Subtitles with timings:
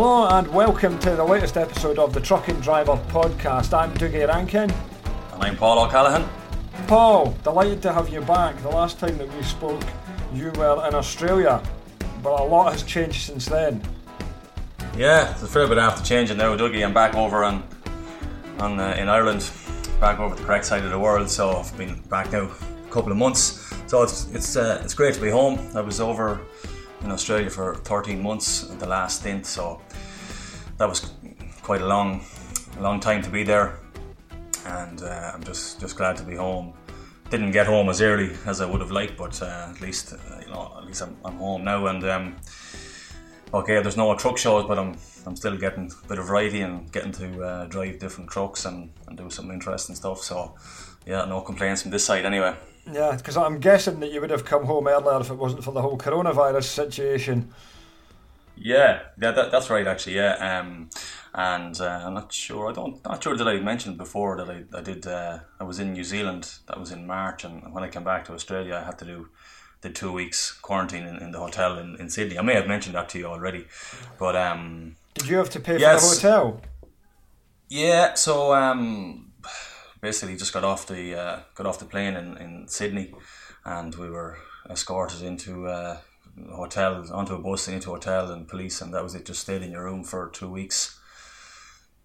[0.00, 3.76] Hello and welcome to the latest episode of the Trucking Driver podcast.
[3.76, 4.70] I'm Dougie Rankin.
[4.70, 6.24] And I'm Paul O'Callaghan.
[6.86, 8.56] Paul, delighted to have you back.
[8.62, 9.82] The last time that we spoke,
[10.32, 11.60] you were in Australia,
[12.22, 13.82] but a lot has changed since then.
[14.96, 16.84] Yeah, it's a fair bit after changing now, Dougie.
[16.84, 17.64] I'm back over on,
[18.60, 19.50] on uh, in Ireland,
[20.00, 21.28] back over the correct side of the world.
[21.28, 23.74] So I've been back now a couple of months.
[23.88, 25.58] So it's it's uh, it's great to be home.
[25.74, 26.40] I was over
[27.02, 29.46] in Australia for 13 months, the last stint.
[29.46, 29.80] So
[30.78, 31.10] that was
[31.62, 32.24] quite a long,
[32.80, 33.78] long time to be there,
[34.64, 36.72] and uh, I'm just just glad to be home.
[37.30, 40.40] Didn't get home as early as I would have liked, but uh, at least uh,
[40.40, 41.86] you know at least I'm, I'm home now.
[41.86, 42.36] And um,
[43.52, 44.96] okay, there's no truck shows, but I'm
[45.26, 48.90] I'm still getting a bit of variety and getting to uh, drive different trucks and,
[49.06, 50.22] and do some interesting stuff.
[50.22, 50.54] So
[51.06, 52.54] yeah, no complaints from this side anyway.
[52.90, 55.72] Yeah, because I'm guessing that you would have come home earlier if it wasn't for
[55.72, 57.52] the whole coronavirus situation.
[58.60, 59.86] Yeah, yeah, that, that's right.
[59.86, 60.60] Actually, yeah.
[60.60, 60.90] Um,
[61.34, 62.70] and uh, I'm not sure.
[62.70, 65.06] I don't not sure that I mentioned before that I, I did.
[65.06, 66.52] Uh, I was in New Zealand.
[66.66, 69.28] That was in March, and when I came back to Australia, I had to do
[69.80, 72.38] the two weeks quarantine in, in the hotel in, in Sydney.
[72.38, 73.66] I may have mentioned that to you already,
[74.18, 76.60] but um, did you have to pay yes, for the hotel?
[77.68, 78.14] Yeah.
[78.14, 79.32] So um,
[80.00, 83.14] basically just got off the uh, got off the plane in, in Sydney,
[83.64, 85.98] and we were escorted into uh,
[86.50, 89.24] hotel, onto a bus, into a hotel, and police, and that was it.
[89.24, 90.98] Just stayed in your room for two weeks,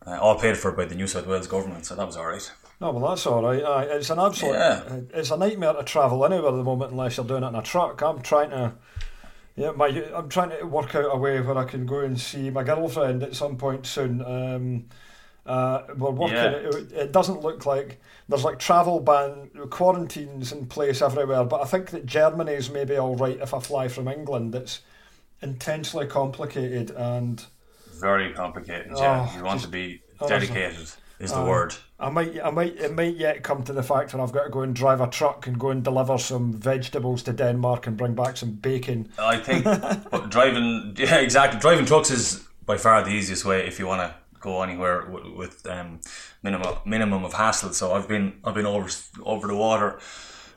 [0.05, 2.51] uh, all paid for by the New South Wales government, so that was all right.
[2.81, 3.87] No, well, that's all right.
[3.89, 4.53] It's an absolute.
[4.53, 4.83] Yeah.
[5.13, 7.61] It's a nightmare to travel anywhere at the moment unless you're doing it in a
[7.61, 8.01] truck.
[8.01, 8.73] I'm trying to.
[9.55, 12.49] Yeah, my I'm trying to work out a way where I can go and see
[12.49, 14.21] my girlfriend at some point soon.
[14.21, 14.85] Um,
[15.45, 16.35] uh, we're working.
[16.35, 16.51] Yeah.
[16.51, 17.99] It, it, doesn't look like
[18.29, 23.15] there's like travel ban quarantines in place everywhere, but I think that Germany's maybe all
[23.15, 24.55] right if I fly from England.
[24.55, 24.81] It's
[25.41, 27.45] intensely complicated and
[27.99, 28.93] very complicated.
[28.95, 30.75] Yeah, oh, you want just, to be dedicated.
[30.75, 31.75] Honestly, is the uh, word.
[31.99, 34.49] I might, I might, it might yet come to the fact where I've got to
[34.49, 38.15] go and drive a truck and go and deliver some vegetables to Denmark and bring
[38.15, 39.09] back some bacon.
[39.17, 39.63] I think
[40.29, 41.59] driving, yeah, exactly.
[41.59, 45.25] Driving trucks is by far the easiest way if you want to go anywhere with,
[45.33, 46.01] with um,
[46.43, 47.73] minimum minimum of hassle.
[47.73, 48.89] So I've been I've been over
[49.23, 49.99] over the water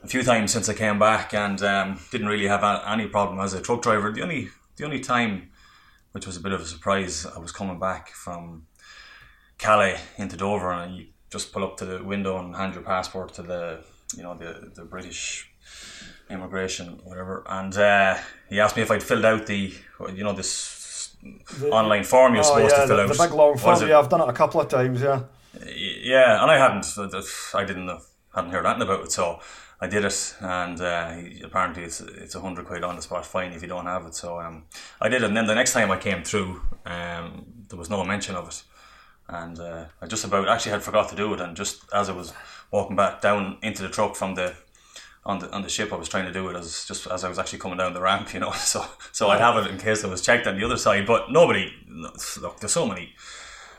[0.03, 3.53] a few times since I came back and um, didn't really have any problem as
[3.53, 4.11] a truck driver.
[4.11, 5.49] The only the only time,
[6.11, 8.67] which was a bit of a surprise, I was coming back from
[9.57, 13.33] Calais into Dover and you just pull up to the window and hand your passport
[13.35, 13.83] to the
[14.15, 15.49] you know the the British
[16.29, 18.17] immigration whatever and uh,
[18.49, 19.73] he asked me if I'd filled out the
[20.13, 20.76] you know this
[21.21, 23.09] the, online form you're oh, supposed yeah, to fill the, out.
[23.09, 23.87] The big long form.
[23.87, 25.01] Yeah, I've done it a couple of times.
[25.01, 25.23] Yeah.
[25.65, 26.85] Yeah, and I hadn't.
[27.53, 27.89] I didn't
[28.33, 29.39] hadn't heard anything about it, so
[29.79, 33.51] I did it, and uh, apparently it's it's a hundred quid on the spot fine
[33.51, 34.15] if you don't have it.
[34.15, 34.65] So um,
[35.01, 38.03] I did it, and then the next time I came through, um, there was no
[38.03, 38.63] mention of it,
[39.27, 42.13] and uh, I just about actually had forgot to do it, and just as I
[42.13, 42.33] was
[42.71, 44.55] walking back down into the truck from the
[45.27, 47.29] on the on the ship I was trying to do it as just as I
[47.29, 48.51] was actually coming down the ramp, you know.
[48.57, 51.05] So so I'd have it in case I was checked on the other side.
[51.05, 53.13] But nobody look, there's so many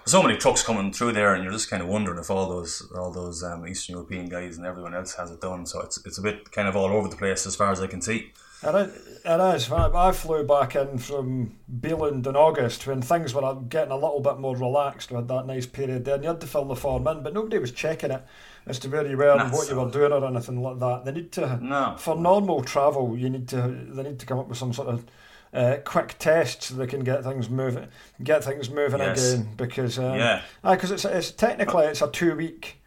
[0.04, 2.91] so many trucks coming through there, and you're just kind of wondering if all those
[2.94, 5.66] all those um, Eastern European guys and everyone else has it done.
[5.66, 7.87] So it's it's a bit kind of all over the place as far as I
[7.87, 8.32] can see.
[8.62, 9.08] It is.
[9.24, 9.70] It is.
[9.70, 14.38] I flew back in from Bieland in August when things were getting a little bit
[14.38, 15.10] more relaxed.
[15.10, 17.34] We had that nice period there, and you had to fill the form in, but
[17.34, 18.24] nobody was checking it
[18.66, 21.04] as to where you were and what you were doing or anything like that.
[21.04, 21.96] They need to no.
[21.98, 23.16] for normal travel.
[23.16, 25.04] You need to they need to come up with some sort of
[25.52, 27.88] uh, quick test so they can get things moving,
[28.22, 29.34] get things moving yes.
[29.34, 29.48] again.
[29.56, 32.80] Because um, yeah, because it's it's technically it's a two week,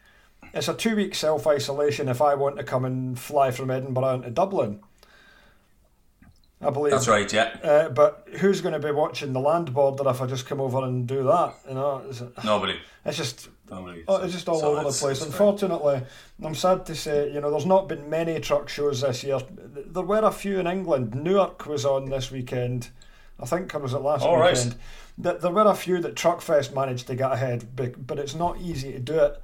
[0.53, 2.09] it's a two week self isolation.
[2.09, 4.81] If I want to come and fly from Edinburgh into Dublin.
[6.61, 7.31] I believe that's right.
[7.31, 7.57] Yeah.
[7.63, 10.83] Uh, but who's going to be watching the land border if I just come over
[10.83, 11.55] and do that?
[11.67, 12.03] You know,
[12.43, 12.77] nobody.
[13.03, 14.03] It's just Nobody.
[14.05, 15.21] Oh, it's just all so over the place.
[15.21, 16.01] Unfortunately,
[16.43, 19.39] I'm sad to say, you know, there's not been many truck shows this year.
[19.49, 21.15] There were a few in England.
[21.15, 22.89] Newark was on this weekend.
[23.39, 24.75] I think, or was it last all weekend?
[25.17, 25.39] Right.
[25.39, 28.99] There were a few that Truckfest managed to get ahead, but it's not easy to
[28.99, 29.41] do it.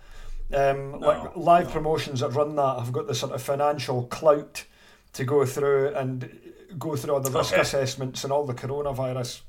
[0.53, 1.73] Um, no, like live no.
[1.73, 4.65] promotions that run that have got the sort of financial clout
[5.13, 6.46] to go through and
[6.77, 7.61] go through all the risk okay.
[7.61, 9.41] assessments and all the coronavirus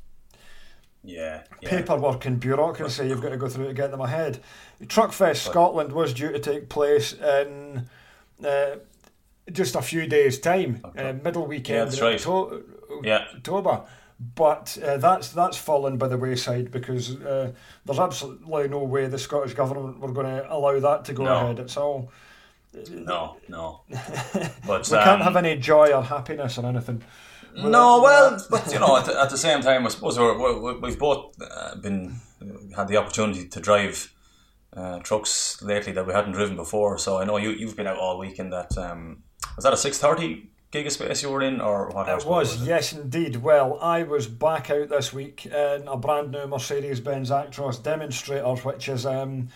[1.04, 4.40] yeah, yeah, paperwork and bureaucracy you've got to go through to get them ahead.
[4.82, 7.88] Truckfest Scotland was due to take place in
[8.44, 8.76] uh,
[9.50, 11.10] just a few days' time, okay.
[11.10, 12.26] uh, middle weekend yeah, in right.
[13.02, 13.24] yeah.
[13.34, 13.82] October.
[14.34, 17.52] But uh, that's that's fallen by the wayside because uh,
[17.84, 21.36] there's absolutely no way the Scottish government were going to allow that to go no.
[21.36, 21.60] ahead.
[21.60, 22.10] It's all
[22.90, 23.80] no, no.
[24.66, 27.02] But we um, can't have any joy or happiness or anything.
[27.56, 30.98] no, well, but you know, at the, at the, same time, I suppose we have
[30.98, 32.16] both uh, been
[32.76, 34.12] had the opportunity to drive
[34.76, 36.98] uh, trucks lately that we hadn't driven before.
[36.98, 38.76] So I know you you've been out all week in that.
[38.76, 39.22] Um,
[39.56, 42.08] was that a six thirty Gigaspace you were in, or what?
[42.08, 42.66] It was, was it?
[42.66, 43.36] yes, indeed.
[43.36, 48.54] Well, I was back out this week in a brand new Mercedes Benz Actros demonstrator,
[48.56, 49.48] which is um,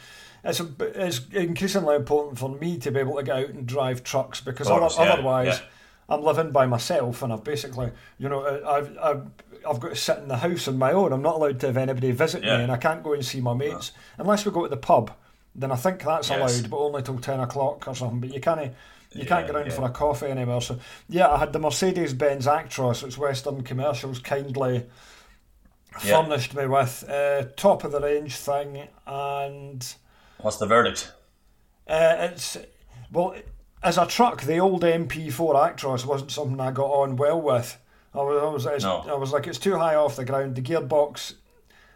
[0.44, 4.02] it's, a, it's increasingly important for me to be able to get out and drive
[4.02, 5.58] trucks because course, other, yeah, otherwise.
[5.60, 5.66] Yeah.
[6.08, 9.22] I'm living by myself, and I've basically, you know, I've, I've
[9.66, 11.12] I've got to sit in the house on my own.
[11.12, 12.58] I'm not allowed to have anybody visit yeah.
[12.58, 14.22] me, and I can't go and see my mates no.
[14.24, 15.12] unless we go to the pub.
[15.54, 16.38] Then I think that's yes.
[16.38, 18.20] allowed, but only till ten o'clock or something.
[18.20, 18.72] But you can't
[19.12, 19.72] you can't get around yeah.
[19.72, 20.62] for a coffee anymore.
[20.62, 20.78] So
[21.08, 24.86] yeah, I had the Mercedes Benz Actros, which Western Commercials kindly
[25.98, 29.94] furnished me with, uh, top of the range thing, and
[30.42, 31.12] what's the verdict?
[31.86, 32.56] Uh, it's
[33.10, 33.34] well,
[33.82, 37.78] as a truck, the old MP4 Actros wasn't something I got on well with.
[38.14, 39.04] I was, I was, no.
[39.08, 40.54] I was like, it's too high off the ground.
[40.54, 41.34] The gearbox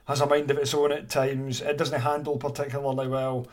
[0.07, 1.61] has a mind of its own at times.
[1.61, 3.47] It doesn't handle particularly well.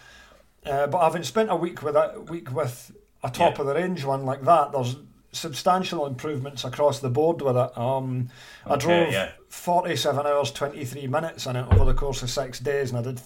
[0.66, 2.92] Uh, but having spent a week with a week with
[3.24, 3.62] a top yeah.
[3.62, 4.96] of the range one like that, there's
[5.34, 7.78] substantial improvements across the board with it.
[7.78, 8.30] Um,
[8.66, 9.32] okay, I drove yeah.
[9.50, 13.22] 47 hours 23 minutes in it over the course of six days, and I did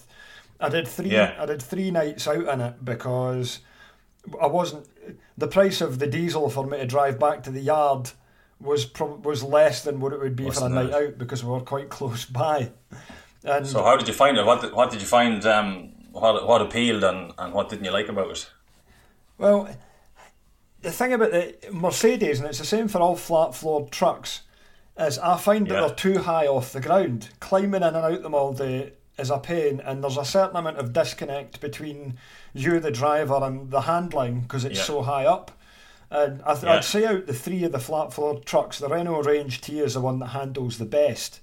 [0.59, 1.36] I did three yeah.
[1.39, 3.59] I did three nights out in it because
[4.42, 4.88] I wasn't
[5.38, 8.12] the price of the diesel for me to drive back to the yard
[8.59, 11.51] was was less than what it would be What's for a night out because we
[11.51, 12.71] were quite close by.
[13.44, 14.45] And so how did you find it?
[14.45, 15.45] What did, what did you find?
[15.45, 18.50] Um, what what appealed and, and what didn't you like about it?
[19.38, 19.69] Well,
[20.81, 24.42] the thing about the Mercedes, and it's the same for all flat floored trucks,
[24.98, 25.81] is I find that yeah.
[25.81, 27.30] they're too high off the ground.
[27.39, 30.77] Climbing in and out them all day is a pain, and there's a certain amount
[30.77, 32.17] of disconnect between
[32.53, 34.83] you, the driver, and the handling because it's yeah.
[34.83, 35.51] so high up.
[36.09, 39.59] And I would say out the three of the flat floor trucks, the Renault Range
[39.59, 41.41] T is the one that handles the best.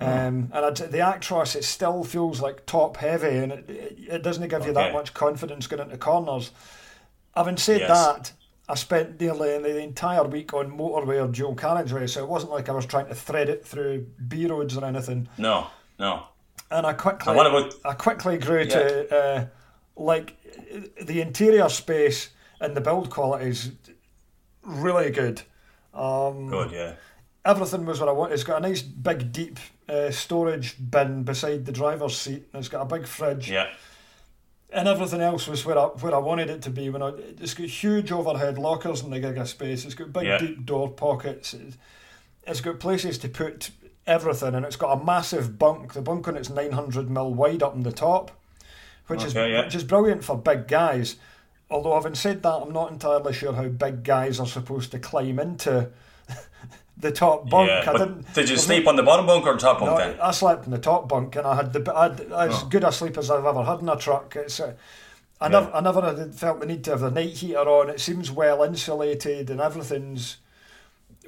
[0.00, 0.28] Mm.
[0.28, 4.22] Um, and I'd, the Actros, it still feels like top heavy, and it, it, it
[4.22, 4.68] doesn't give okay.
[4.68, 6.52] you that much confidence going into corners.
[7.34, 7.88] Having said yes.
[7.88, 8.32] that,
[8.68, 12.68] I spent nearly the entire week on motorway or dual carriageway, so it wasn't like
[12.68, 15.28] I was trying to thread it through B roads or anything.
[15.38, 15.68] No,
[15.98, 16.24] no.
[16.70, 18.64] And I quickly, and about, I quickly grew yeah.
[18.64, 19.46] to uh,
[19.96, 20.36] like
[21.00, 22.30] the interior space
[22.60, 23.70] and the build quality is
[24.62, 25.42] really good.
[25.94, 26.94] Um, good, yeah.
[27.44, 28.32] Everything was what I want.
[28.32, 29.58] It's got a nice big deep
[29.88, 32.48] uh, storage bin beside the driver's seat.
[32.52, 33.50] It's got a big fridge.
[33.50, 33.68] Yeah
[34.72, 36.90] and everything else was where I where I wanted it to be.
[36.90, 39.84] When I, it's got huge overhead lockers in the Giga space.
[39.84, 40.38] It's got big yeah.
[40.38, 41.54] deep door pockets.
[41.54, 41.76] It's,
[42.46, 43.70] it's got places to put
[44.06, 45.92] everything, and it's got a massive bunk.
[45.92, 48.30] The bunk on it's nine hundred mil wide up in the top,
[49.06, 49.64] which okay, is yeah.
[49.64, 51.16] which is brilliant for big guys.
[51.70, 55.40] Although having said that, I'm not entirely sure how big guys are supposed to climb
[55.40, 55.90] into
[56.96, 57.68] the top bunk.
[57.68, 58.34] Yeah, I didn't.
[58.34, 60.20] Did you sleep on the bottom bunk or top bunk no, then?
[60.20, 62.68] I slept in the top bunk, and I had the I had as oh.
[62.70, 64.36] good a sleep as I've ever had in a truck.
[64.36, 64.60] It's.
[64.60, 64.74] Uh,
[65.38, 65.60] I yeah.
[65.60, 67.90] never, I never felt the need to have the night heater on.
[67.90, 70.38] It seems well insulated and everything's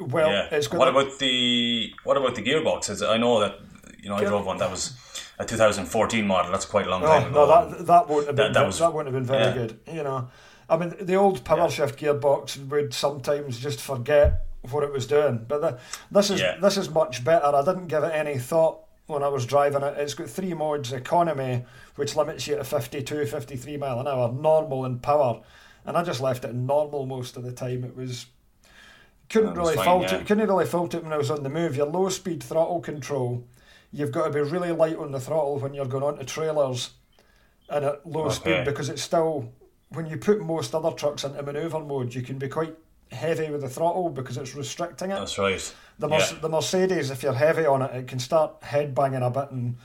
[0.01, 0.31] well.
[0.31, 0.61] Yeah.
[0.73, 3.07] What about the what about the gearboxes?
[3.07, 3.59] I know that
[4.03, 4.97] you know I drove one that was
[5.39, 6.51] a 2014 model.
[6.51, 7.47] That's quite a long oh, time oh, ago.
[7.47, 9.55] No, that that wouldn't have been that, that, was, that wouldn't have been very yeah.
[9.55, 9.81] good.
[9.87, 10.29] You know,
[10.69, 15.45] I mean, the old power shift gearbox would sometimes just forget what it was doing.
[15.49, 15.79] But the,
[16.11, 16.57] this is yeah.
[16.61, 17.47] this is much better.
[17.47, 19.97] I didn't give it any thought when I was driving it.
[19.99, 21.65] It's got three modes: economy,
[21.97, 25.41] which limits you to 52, 53 mile an hour, normal and power.
[25.85, 27.85] And I just left it normal most of the time.
[27.85, 28.27] It was
[29.29, 30.17] couldn't really fine, fault yeah.
[30.17, 30.27] it.
[30.27, 31.77] Couldn't really fault it when I was on the move.
[31.77, 33.47] Your low speed throttle control,
[33.93, 36.91] you've got to be really light on the throttle when you're going onto trailers
[37.69, 38.35] and at low okay.
[38.35, 39.53] speed because it's still
[39.91, 42.75] when you put most other trucks into manoeuvre mode, you can be quite
[43.11, 45.15] heavy with the throttle because it's restricting it.
[45.15, 45.75] That's right.
[45.99, 46.33] The, yeah.
[46.41, 49.77] the Mercedes, if you're heavy on it, it can start head banging a bit, and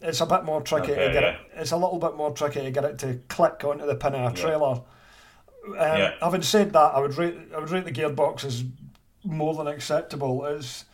[0.00, 1.30] it's a bit more tricky okay, to get yeah.
[1.30, 1.40] it.
[1.56, 4.32] It's a little bit more tricky to get it to click onto the pin of
[4.32, 4.80] a trailer.
[5.68, 5.78] Yeah.
[5.78, 6.14] Um, yeah.
[6.22, 8.64] Having said that, I would rate I would rate the gearbox as
[9.24, 10.44] more than acceptable.
[10.46, 10.84] It's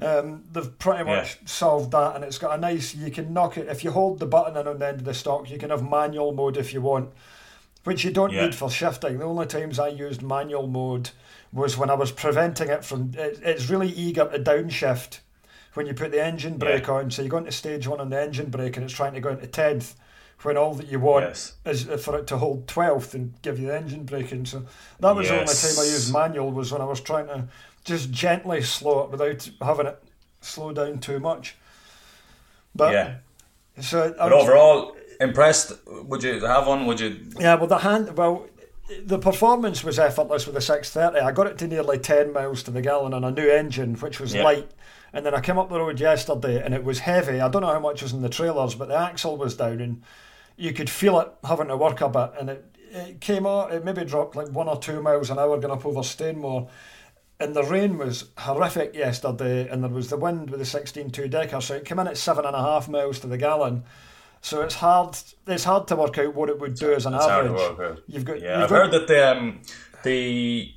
[0.00, 1.46] um, they've pretty much yeah.
[1.46, 2.94] solved that, and it's got a nice.
[2.94, 5.14] You can knock it if you hold the button in on the end of the
[5.14, 5.50] stock.
[5.50, 7.10] You can have manual mode if you want
[7.84, 8.46] which you don't yeah.
[8.46, 9.18] need for shifting.
[9.18, 11.10] The only times I used manual mode
[11.52, 13.12] was when I was preventing it from.
[13.16, 15.20] It, it's really eager to downshift
[15.74, 16.94] when you put the engine brake yeah.
[16.94, 17.10] on.
[17.10, 19.30] So you go into stage one on the engine brake and it's trying to go
[19.30, 19.94] into 10th
[20.42, 21.54] when all that you want yes.
[21.64, 24.44] is uh, for it to hold 12th and give you the engine braking.
[24.44, 24.64] So
[25.00, 25.30] that was yes.
[25.30, 27.48] the only time I used manual was when I was trying to
[27.84, 30.02] just gently slow it without having it
[30.40, 31.56] slow down too much.
[32.74, 33.14] But yeah.
[33.80, 35.72] So but overall, impressed?
[35.86, 36.86] Would you have one?
[36.86, 37.20] Would you?
[37.38, 38.16] Yeah, well, the hand.
[38.16, 38.46] Well,
[39.04, 41.24] the performance was effortless with the 630.
[41.24, 44.20] I got it to nearly 10 miles to the gallon on a new engine, which
[44.20, 44.44] was yeah.
[44.44, 44.70] light.
[45.14, 47.40] And then I came up the road yesterday and it was heavy.
[47.40, 50.02] I don't know how much was in the trailers, but the axle was down and
[50.56, 52.32] you could feel it having to work a bit.
[52.38, 55.58] And it, it came out, it maybe dropped like one or two miles an hour
[55.58, 56.68] going up over Stainmore.
[57.40, 61.60] And the rain was horrific yesterday, and there was the wind with the 16.2 decker,
[61.60, 63.82] so it came in at seven and a half miles to the gallon
[64.44, 65.16] so it's hard.
[65.46, 67.98] It's hard to work out what it would do as an it's average.
[68.06, 68.42] You've got.
[68.42, 69.62] Yeah, you've I've got, heard that the um,
[70.02, 70.70] the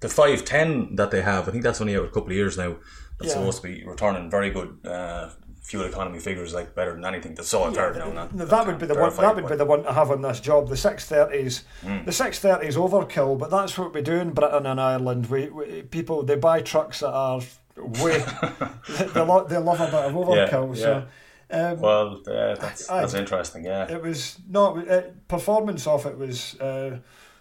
[0.00, 1.46] the five ten that they have.
[1.46, 2.76] I think that's only out a couple of years now.
[3.20, 3.38] That's yeah.
[3.38, 5.28] supposed to be returning very good uh,
[5.62, 8.10] fuel economy figures, like better than anything that's yeah, now.
[8.10, 9.14] Not, that, that would be the one.
[9.14, 10.68] That would be the one to have on this job.
[10.68, 11.64] The six thirties.
[11.82, 12.06] Mm.
[12.06, 15.26] The six thirties overkill, but that's what we do in Britain and Ireland.
[15.26, 17.40] We, we people they buy trucks that are
[17.76, 20.76] way they, they, lo- they love a bit of overkill.
[20.76, 21.06] Yeah, so
[21.52, 23.64] um, well, yeah, that's, I, that's interesting.
[23.64, 26.98] Yeah, it was no it, performance of it was uh,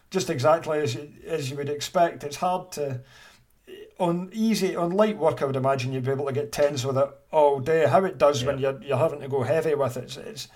[0.10, 2.24] just exactly as you, as you would expect.
[2.24, 3.02] It's hard to
[4.00, 5.42] on easy on light work.
[5.42, 7.86] I would imagine you'd be able to get tens with it all day.
[7.86, 8.48] How it does yeah.
[8.48, 10.48] when you're you're having to go heavy with it, it's it's,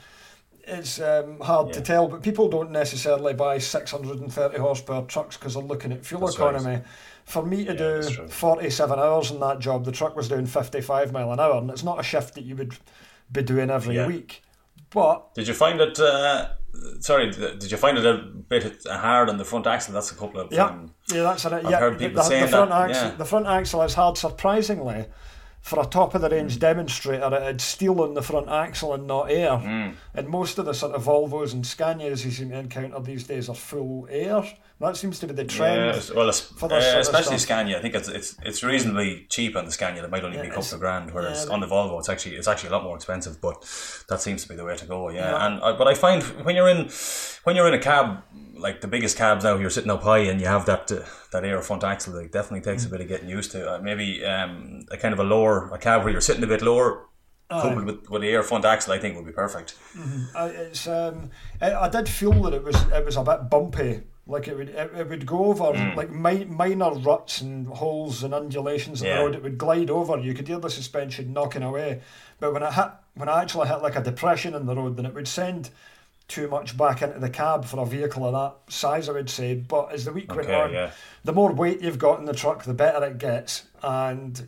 [0.65, 1.73] it's um, hard yeah.
[1.73, 2.07] to tell.
[2.07, 6.05] But people don't necessarily buy six hundred and thirty horsepower trucks because they're looking at
[6.05, 6.75] fuel that's economy.
[6.75, 6.85] Right.
[7.25, 11.13] For me to yeah, do 47 hours in that job, the truck was doing 55
[11.13, 12.75] mile an hour, and it's not a shift that you would
[13.31, 14.43] be doing every week.
[14.89, 15.97] But did you find it?
[15.97, 16.49] Uh,
[16.99, 19.93] sorry, did you find it a bit hard on the front axle?
[19.93, 21.53] That's a couple of yeah, um, yeah, that's it.
[21.53, 23.15] I've yeah, heard people the, saying the front that, axle, yeah.
[23.15, 24.17] the front axle is hard.
[24.17, 25.05] Surprisingly,
[25.61, 26.59] for a top of the range mm.
[26.59, 29.51] demonstrator, it had steel on the front axle and not air.
[29.51, 29.95] Mm.
[30.13, 33.49] And most of the sort of Volvos and Scanias you seem to encounter these days
[33.49, 34.43] are full air.
[34.83, 35.95] That seems to be the trend.
[35.95, 37.77] Yeah, well, for uh, especially Scania.
[37.77, 40.03] I think it's it's it's reasonably cheap on the Scania.
[40.03, 42.09] It might only yeah, be a couple of grand, whereas yeah, on the Volvo, it's
[42.09, 43.39] actually it's actually a lot more expensive.
[43.39, 43.61] But
[44.09, 45.09] that seems to be the way to go.
[45.09, 46.89] Yeah, and uh, but I find when you're in
[47.45, 48.23] when you're in a cab
[48.55, 50.99] like the biggest cabs now, you're sitting up high and you have that uh,
[51.31, 52.17] that air front axle.
[52.17, 53.75] It definitely takes a bit of getting used to.
[53.75, 56.61] Uh, maybe um, a kind of a lower a cab where you're sitting a bit
[56.61, 57.05] lower
[57.49, 59.75] coupled with, with the air front axle, I think would be perfect.
[59.95, 60.37] Mm-hmm.
[60.37, 61.29] I, it's um,
[61.61, 64.69] I, I, did feel that it was it was a bit bumpy like it would,
[64.69, 65.95] it, it would go over mm.
[65.95, 69.17] like mi- minor ruts and holes and undulations in yeah.
[69.17, 69.35] the road.
[69.35, 70.17] It would glide over.
[70.17, 72.01] You could hear the suspension knocking away.
[72.39, 75.05] But when it hit, when I actually hit like a depression in the road, then
[75.05, 75.69] it would send
[76.29, 79.09] too much back into the cab for a vehicle of that size.
[79.09, 79.55] I would say.
[79.55, 80.91] But as the week okay, went on, yeah.
[81.25, 83.63] the more weight you've got in the truck, the better it gets.
[83.81, 84.47] And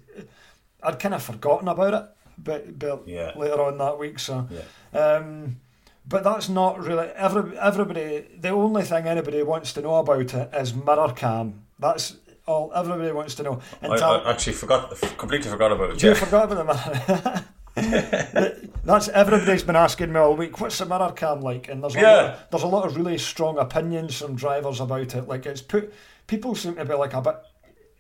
[0.82, 3.34] I'd kind of forgotten about it, but, but yeah.
[3.36, 4.20] later on that week.
[4.20, 4.48] So.
[4.94, 5.58] Um,
[6.07, 8.25] but that's not really every, everybody.
[8.39, 11.65] The only thing anybody wants to know about it is mirror cam.
[11.79, 13.62] That's all everybody wants to know.
[13.81, 16.03] And I, I actually forgot, completely forgot about it.
[16.03, 17.45] You forgot about the mirror.
[18.85, 20.62] That's everybody's been asking me all week.
[20.62, 21.67] What's the mirror cam like?
[21.67, 22.12] And there's a yeah.
[22.13, 25.27] lot, there's a lot of really strong opinions from drivers about it.
[25.27, 25.93] Like it's put
[26.27, 27.35] people seem to be like a bit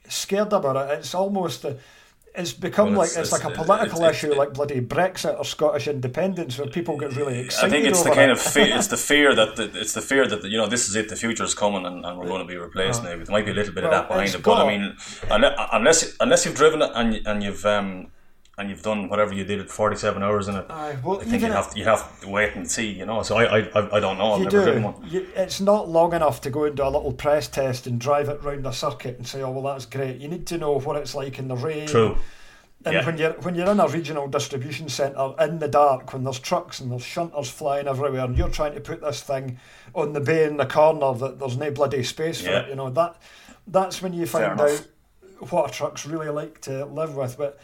[0.07, 0.99] scared about it.
[0.99, 1.65] It's almost
[2.37, 5.37] it's become well, it's, like it's, it's, like a political it's, issue, like bloody Brexit
[5.37, 7.67] or Scottish independence, where people get really excited.
[7.67, 8.37] I think it's the kind it.
[8.37, 10.87] of fear, it's the fear that the, it's the fear that the, you know this
[10.89, 13.09] is it, the future is coming, and, and we're going to be replaced now.
[13.09, 14.95] There might be a little bit well, of that behind it, but I mean,
[15.73, 18.11] unless unless you've driven it and and you've um,
[18.57, 21.43] and you've done whatever you did at 47 hours in it, uh, well, I think
[21.43, 23.21] you have, to, you have to wait and see, you know.
[23.21, 24.33] So I I, I don't know.
[24.33, 24.81] I've you never do.
[24.81, 24.95] one.
[25.05, 28.29] You, it's not long enough to go and do a little press test and drive
[28.29, 30.21] it round a circuit and say, oh, well, that's great.
[30.21, 31.87] You need to know what it's like in the rain.
[31.87, 32.17] True.
[32.85, 33.05] And yeah.
[33.05, 36.79] when you're when you're in a regional distribution centre in the dark, when there's trucks
[36.79, 39.57] and there's shunters flying everywhere, and you're trying to put this thing
[39.95, 42.91] on the bay in the corner that there's no bloody space for it, you know
[42.91, 43.19] that
[43.67, 44.87] that's when you find out
[45.49, 47.37] what a truck's really like to live with.
[47.37, 47.59] But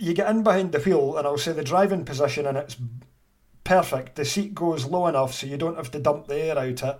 [0.00, 2.76] you get in behind the wheel, and I'll say the driving position and it's
[3.64, 4.16] perfect.
[4.16, 6.98] The seat goes low enough so you don't have to dump the air out it,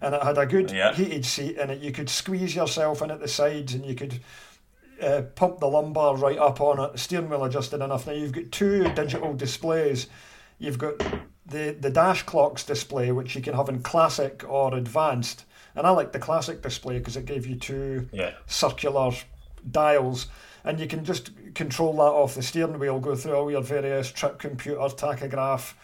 [0.00, 0.94] and it had a good yeah.
[0.94, 1.80] heated seat in it.
[1.80, 4.20] You could squeeze yourself in at the sides, and you could
[5.02, 8.06] uh, pump the lumbar right up on it, the steering wheel adjusted enough.
[8.06, 10.06] Now you've got two digital displays.
[10.58, 10.98] You've got
[11.46, 15.44] the, the dash clocks display, which you can have in classic or advanced.
[15.74, 18.32] And I like the classic display because it gave you two yeah.
[18.46, 19.12] circular
[19.70, 20.26] dials.
[20.64, 24.10] And you can just control that off the steering wheel, go through all your various
[24.12, 25.74] trip computer, tachograph,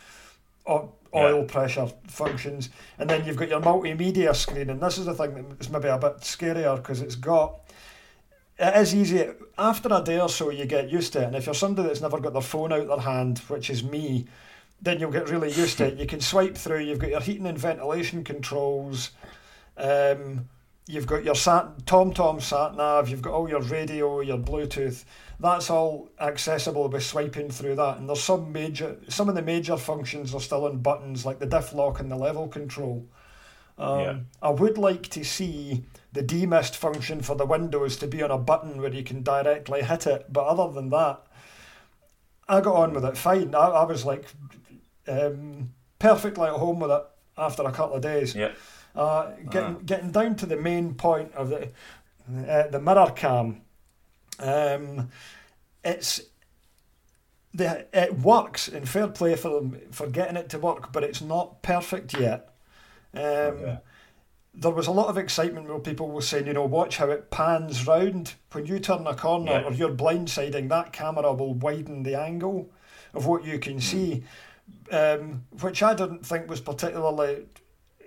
[0.69, 1.45] oil yeah.
[1.47, 2.71] pressure functions.
[2.99, 4.71] And then you've got your multimedia screen.
[4.71, 7.61] And this is the thing that is maybe a bit scarier because it's got
[8.59, 9.29] it is easy.
[9.59, 11.25] After a day or so, you get used to it.
[11.25, 14.27] And if you're somebody that's never got their phone out their hand, which is me,
[14.81, 15.99] then you'll get really used to it.
[15.99, 16.81] You can swipe through.
[16.81, 19.11] You've got your heating and ventilation controls.
[19.77, 20.49] Um,
[20.87, 23.09] you've got your sat Tom Tom sat nav.
[23.09, 25.05] You've got all your radio, your Bluetooth.
[25.39, 27.99] That's all accessible by swiping through that.
[27.99, 31.47] And there's some major, some of the major functions are still in buttons, like the
[31.47, 33.07] diff lock and the level control
[33.79, 34.17] Um, yeah.
[34.41, 38.39] I would like to see the demist function for the windows to be on a
[38.39, 40.33] button where you can directly hit it.
[40.33, 41.21] But other than that,
[42.49, 43.55] I got on with it fine.
[43.55, 44.25] I, I was like
[45.07, 47.03] um, perfectly at home with it
[47.37, 48.35] after a couple of days.
[48.35, 48.53] Yeah.
[48.97, 49.81] Uh, getting uh.
[49.85, 51.69] getting down to the main point of the
[52.49, 53.61] uh, the mirror cam.
[54.39, 55.11] Um,
[55.85, 56.21] it's
[57.55, 61.21] the it works in fair play for them for getting it to work, but it's
[61.21, 62.55] not perfect yet.
[63.15, 63.79] Um, okay.
[64.59, 67.31] There was a lot of excitement where people were saying, you know, watch how it
[67.31, 69.65] pans round when you turn a corner yeah.
[69.65, 70.71] or you're blindsiding.
[70.71, 72.71] That camera will widen the angle
[73.13, 73.81] of what you can hmm.
[73.81, 74.25] see,
[74.91, 77.45] um, which I didn't think was particularly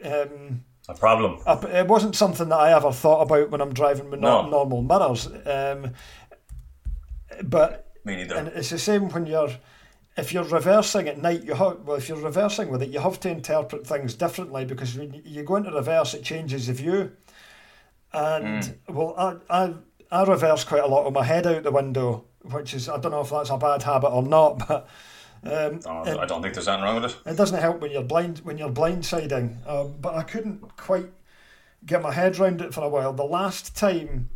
[0.04, 1.40] um, a problem.
[1.72, 4.48] it wasn't something that I ever thought about when I'm driving with no.
[4.48, 5.28] normal mirrors.
[5.46, 5.94] Um,
[7.44, 8.36] but me neither.
[8.36, 9.52] And it's the same when you're
[10.18, 11.44] if you're reversing at night.
[11.44, 14.98] You have well, if you're reversing with it, you have to interpret things differently because
[14.98, 17.12] when you go into reverse, it changes the view.
[18.12, 18.76] And mm.
[18.90, 19.74] well, I, I
[20.12, 23.12] I reverse quite a lot with my head out the window, which is I don't
[23.12, 24.88] know if that's a bad habit or not, but
[25.44, 27.18] um, oh, I don't think there's anything wrong with it.
[27.26, 29.68] It doesn't help when you're blind when you're blindsiding.
[29.68, 31.10] Um, but I couldn't quite
[31.86, 33.14] get my head around it for a while.
[33.14, 34.30] The last time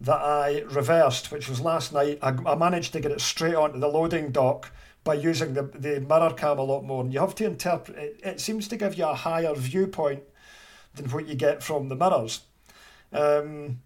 [0.00, 3.78] that I reversed, which was last night, I, I managed to get it straight onto
[3.78, 4.72] the loading dock
[5.04, 7.02] by using the the mirror cam a lot more.
[7.02, 7.98] And you have to interpret.
[7.98, 10.22] It, it seems to give you a higher viewpoint
[10.94, 12.42] than what you get from the mirrors.
[13.12, 13.80] Um,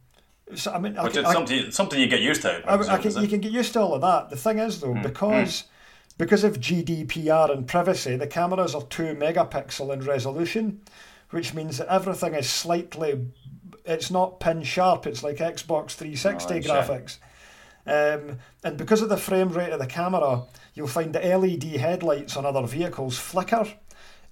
[0.55, 2.63] so, I mean, Which I, is something, something you get used to.
[2.67, 4.31] I, I, can, you can get used to all of that.
[4.31, 5.03] The thing is, though, mm.
[5.03, 5.65] because
[6.19, 10.81] because of GDPR and privacy, the cameras are 2 megapixel in resolution,
[11.31, 13.27] which means that everything is slightly,
[13.85, 17.19] it's not pin sharp, it's like Xbox 360 oh, graphics.
[17.85, 22.37] Um, and because of the frame rate of the camera, you'll find the LED headlights
[22.37, 23.67] on other vehicles flicker.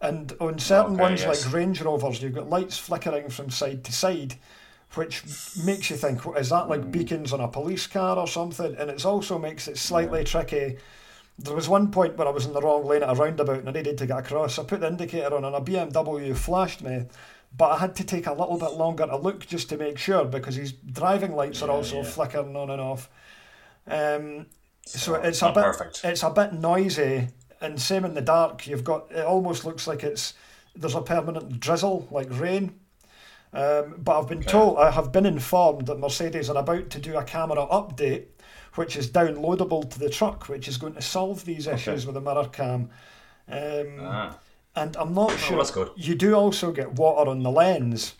[0.00, 1.44] And on certain okay, ones yes.
[1.44, 4.36] like Range Rovers, you've got lights flickering from side to side,
[4.94, 5.24] which
[5.64, 6.90] makes you think, is that like mm.
[6.90, 8.74] beacons on a police car or something?
[8.76, 10.24] And it also makes it slightly yeah.
[10.24, 10.76] tricky
[11.44, 13.68] there was one point where I was in the wrong lane at a roundabout and
[13.68, 14.58] I needed to get across.
[14.58, 17.06] I put the indicator on and a BMW flashed me,
[17.56, 20.24] but I had to take a little bit longer to look just to make sure
[20.24, 22.02] because his driving lights are also yeah.
[22.02, 23.08] flickering on and off.
[23.86, 24.46] Um,
[24.84, 26.00] so, so, it's a bit perfect.
[26.04, 27.28] it's a bit noisy
[27.60, 28.66] and same in the dark.
[28.66, 30.34] You've got it almost looks like it's
[30.76, 32.78] there's a permanent drizzle like rain.
[33.52, 34.50] Um, but I've been okay.
[34.50, 38.26] told I have been informed that Mercedes are about to do a camera update
[38.74, 41.76] which is downloadable to the truck, which is going to solve these okay.
[41.76, 42.90] issues with the mirror cam.
[43.50, 44.38] Um, ah.
[44.76, 45.90] And I'm not oh, sure.
[45.96, 48.14] You do also get water on the lens,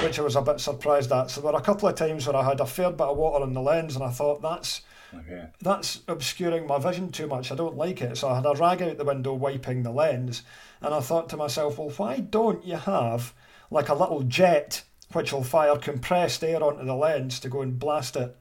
[0.00, 1.30] which I was a bit surprised at.
[1.30, 3.44] So there were a couple of times where I had a fair bit of water
[3.44, 4.82] on the lens, and I thought that's
[5.14, 5.46] okay.
[5.60, 7.52] that's obscuring my vision too much.
[7.52, 8.16] I don't like it.
[8.16, 10.42] So I had a rag out the window wiping the lens,
[10.80, 13.32] and I thought to myself, well, why don't you have
[13.70, 17.78] like a little jet which will fire compressed air onto the lens to go and
[17.78, 18.36] blast it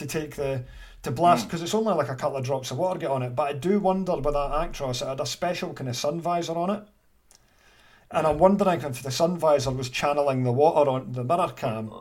[0.00, 0.64] to take the
[1.02, 1.64] to blast because mm.
[1.64, 3.34] it's only like a couple of drops of water get on it.
[3.34, 6.52] But I do wonder with that Actros, it had a special kind of sun visor
[6.52, 6.82] on it.
[8.10, 11.92] And I'm wondering if the sun visor was channeling the water on the mirror cam.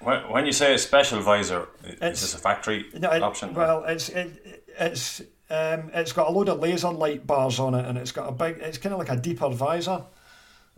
[0.00, 3.52] When you say a special visor, it's, is this a factory no, it, option?
[3.52, 7.84] Well, it's it, it's um, it's got a load of laser light bars on it,
[7.84, 8.56] and it's got a big.
[8.60, 10.02] It's kind of like a deeper visor.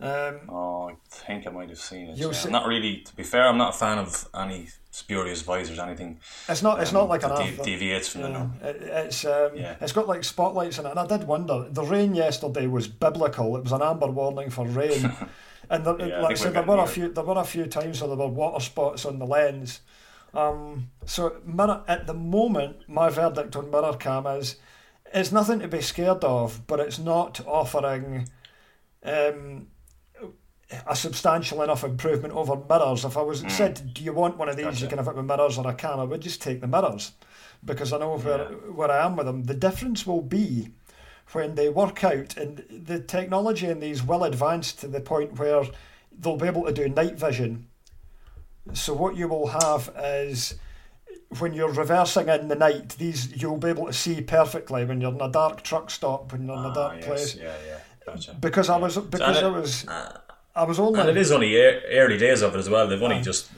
[0.03, 2.17] Um, oh, I think I might have seen it.
[2.17, 2.31] Yeah.
[2.31, 2.97] See, not really.
[2.97, 6.19] To be fair, I'm not a fan of any spurious visors, anything.
[6.49, 6.81] It's not.
[6.81, 8.53] It's um, not like an de- deviates from yeah, the norm.
[8.61, 9.75] It, it's um, yeah.
[9.79, 11.67] It's got like spotlights in it, and I did wonder.
[11.69, 13.55] The rain yesterday was biblical.
[13.55, 15.09] It was an amber warning for rain,
[15.69, 17.07] and there, yeah, like I said, there were a few.
[17.07, 19.79] There were a few times where there were water spots on the lens.
[20.33, 24.57] Um, so mirror, at the moment, my verdict on mirror cam is
[25.13, 28.27] it's nothing to be scared of, but it's not offering.
[29.03, 29.67] Um,
[30.87, 33.05] a substantial enough improvement over mirrors.
[33.05, 33.51] If I was mm.
[33.51, 34.81] said, "Do you want one of these?" Gotcha.
[34.81, 35.99] You can have it with mirrors or a cam.
[35.99, 37.11] I would just take the mirrors
[37.63, 38.57] because I know where yeah.
[38.71, 39.43] where I am with them.
[39.43, 40.69] The difference will be
[41.31, 45.63] when they work out, and the technology in these will advance to the point where
[46.11, 47.67] they'll be able to do night vision.
[48.73, 50.55] So what you will have is
[51.39, 55.13] when you're reversing in the night, these you'll be able to see perfectly when you're
[55.13, 57.05] in a dark truck stop, when you're in a ah, dark yes.
[57.05, 57.35] place.
[57.35, 57.79] Yeah, yeah.
[58.05, 58.33] Gotcha.
[58.39, 59.87] Because I was because so I was.
[59.87, 60.19] Uh,
[60.55, 60.99] I was only.
[60.99, 62.87] And it is only early days of it as well.
[62.87, 63.51] They've only just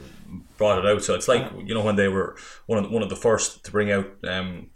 [0.57, 3.03] brought it out, so it's like you know when they were one of the, one
[3.03, 4.69] of the first to bring out um,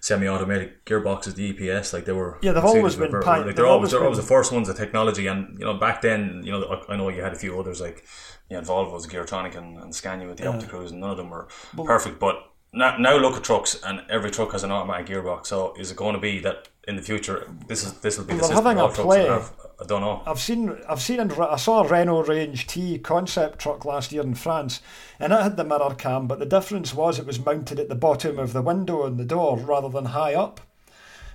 [0.00, 1.92] semi-automatic gearboxes, the EPS.
[1.92, 2.38] Like they were.
[2.40, 3.10] Yeah, they've always been.
[3.12, 6.42] Like they're always, they're always the first ones of technology, and you know back then,
[6.44, 8.04] you know, I know you had a few others like
[8.48, 10.52] you had Volvo's Geartronic and, and Scania with the yeah.
[10.52, 12.18] Opticruise, and none of them were well, perfect.
[12.18, 12.36] But
[12.72, 15.46] now, now look at trucks, and every truck has an automatic gearbox.
[15.46, 18.34] So is it going to be that in the future this is this will be
[18.34, 19.26] the system having a play.
[19.26, 20.22] Have, I don't know.
[20.26, 24.34] I've seen I've seen I saw a Renault Range T concept truck last year in
[24.34, 24.80] France,
[25.20, 27.94] and it had the mirror cam, but the difference was it was mounted at the
[27.94, 30.60] bottom of the window and the door rather than high up.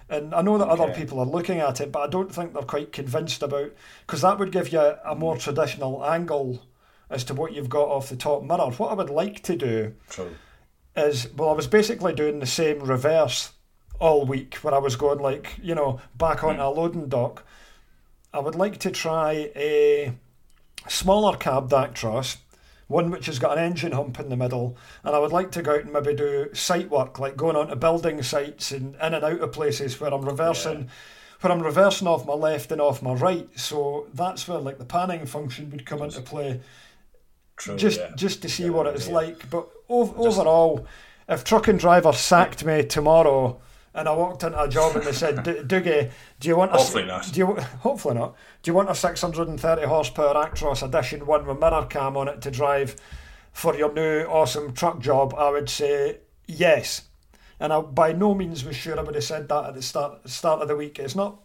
[0.09, 0.83] And I know that okay.
[0.83, 3.71] other people are looking at it, but I don't think they're quite convinced about
[4.05, 6.63] because that would give you a more traditional angle
[7.09, 8.71] as to what you've got off the top mirror.
[8.71, 10.35] What I would like to do True.
[10.97, 13.51] is well, I was basically doing the same reverse
[13.99, 16.65] all week where I was going like you know back onto mm.
[16.65, 17.45] a loading dock.
[18.33, 20.13] I would like to try a
[20.87, 22.37] smaller cab Actros,
[22.87, 25.61] one which has got an engine hump in the middle, and I would like to
[25.61, 29.23] go out and maybe do site work, like going onto building sites and in and
[29.23, 30.81] out of places where I'm reversing.
[30.81, 30.87] Yeah.
[31.41, 34.85] Where I'm reversing off my left and off my right, so that's where like the
[34.85, 36.61] panning function would come into play.
[37.55, 38.11] True, just yeah.
[38.15, 39.49] just to see yeah, what it's like.
[39.49, 40.85] But ov- overall,
[41.27, 43.59] if truck and driver sacked me tomorrow,
[43.93, 47.05] and I walked into a job and they said, Dougie, do you want a hopefully
[47.05, 47.29] not?
[47.31, 47.45] Do you
[47.81, 48.35] hopefully not?
[48.63, 52.51] Do you want a 630 horsepower Actros Edition one with mirror cam on it to
[52.51, 52.95] drive
[53.51, 55.33] for your new awesome truck job?
[55.37, 57.03] I would say yes,
[57.59, 60.29] and I by no means was sure I would have said that at the start
[60.29, 60.97] start of the week.
[60.97, 61.41] It's not,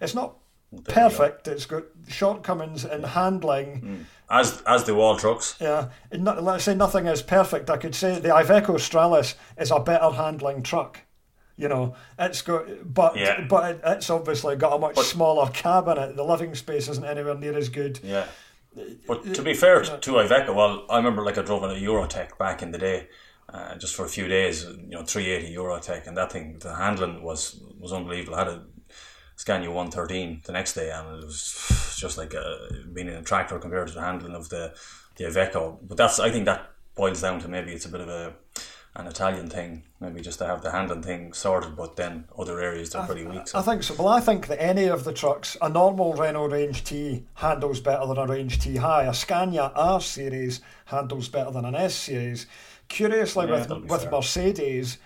[0.00, 0.36] it's not
[0.70, 1.48] there perfect.
[1.48, 3.80] It's got shortcomings in handling.
[3.80, 4.04] Mm.
[4.30, 5.56] As as the wall trucks.
[5.60, 7.70] Yeah, let's say nothing is perfect.
[7.70, 11.00] I could say the Iveco Stralis is a better handling truck
[11.58, 13.44] you know, it's got, but yeah.
[13.48, 16.16] but it, it's obviously got a much but, smaller cab in it.
[16.16, 17.98] The living space isn't anywhere near as good.
[18.02, 18.26] Yeah.
[19.08, 21.74] But to be fair to, to Iveco, well, I remember like I drove in a
[21.74, 23.08] Eurotech back in the day,
[23.52, 24.64] uh, just for a few days.
[24.64, 28.36] You know, three eighty Eurotech, and that thing, the handling was was unbelievable.
[28.36, 28.64] I had a
[29.34, 32.54] Scania one thirteen the next day, and it was just like uh,
[32.92, 34.74] being in a tractor compared to the handling of the
[35.16, 35.78] the Iveco.
[35.82, 38.34] But that's I think that boils down to maybe it's a bit of a
[38.96, 42.90] an Italian thing, maybe just to have the handling thing sorted, but then other areas
[42.90, 43.46] they're pretty weak.
[43.46, 43.58] So.
[43.58, 43.94] I think so.
[43.94, 48.06] Well, I think that any of the trucks, a normal Renault Range T handles better
[48.06, 49.04] than a Range T High.
[49.04, 52.46] A Scania R Series handles better than an S Series.
[52.88, 54.98] Curiously, yeah, with, with Mercedes,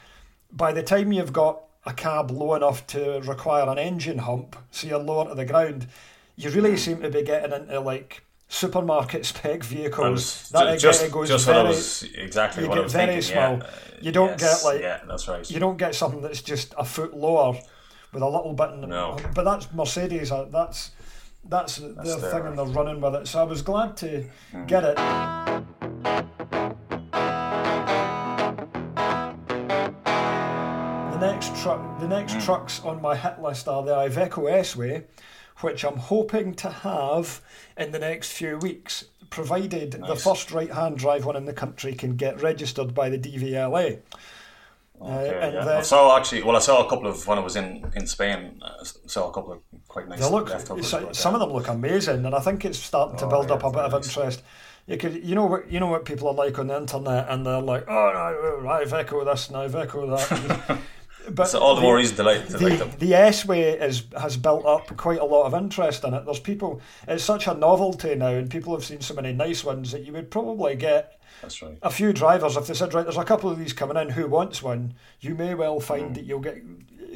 [0.53, 4.87] by the time you've got a cab low enough to require an engine hump, so
[4.87, 5.89] you're lower to the ground,
[6.37, 6.79] you really mm.
[6.79, 10.51] seem to be getting into like supermarket spec vehicles.
[10.51, 13.33] That just, goes just very, was exactly you what get I was very thinking.
[13.33, 13.59] small.
[13.59, 13.71] Yeah.
[14.03, 15.51] You don't yes, get like yeah, that's right.
[15.51, 17.55] You don't get something that's just a foot lower
[18.13, 18.71] with a little bit.
[18.71, 20.31] In, no, but that's Mercedes.
[20.31, 20.91] Uh, that's
[21.49, 23.27] that's, that's their thing, and they're running with it.
[23.27, 24.67] So I was glad to mm.
[24.69, 24.97] get it.
[31.13, 32.45] The next truck, the next mm.
[32.45, 35.05] trucks on my hit list are the Iveco S-Way,
[35.63, 37.41] which I'm hoping to have
[37.77, 40.09] in the next few weeks, provided nice.
[40.09, 44.01] the first right hand drive one in the country can get registered by the DVLA.
[45.01, 45.65] Okay, uh, yeah.
[45.65, 46.43] Then, I saw actually.
[46.43, 48.61] Well, I saw a couple of when I was in in Spain.
[48.63, 50.21] I uh, saw a couple of quite nice.
[50.21, 50.49] They look.
[50.83, 53.55] So, some of them look amazing, and I think it's starting to oh, build yeah,
[53.55, 53.93] up a bit nice.
[53.93, 54.43] of interest.
[54.87, 57.45] You could, you know what, you know what people are like on the internet, and
[57.45, 60.79] they're like, "Oh, Iveco this and Iveco that."
[61.31, 62.91] But so all the, the more reason to like, to the, like them.
[62.99, 66.25] The S way is has built up quite a lot of interest in it.
[66.25, 66.81] There's people.
[67.07, 70.13] It's such a novelty now, and people have seen so many nice ones that you
[70.13, 71.21] would probably get.
[71.41, 71.79] That's right.
[71.83, 74.29] A few drivers, if they said, right, there's a couple of these coming in, who
[74.29, 74.95] wants one?
[75.21, 76.15] You may well find mm.
[76.15, 76.63] that you'll get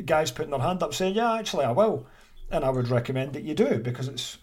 [0.05, 2.07] guys putting their hand up saying, yeah, actually, I will.
[2.51, 4.39] And I would recommend that you do because it's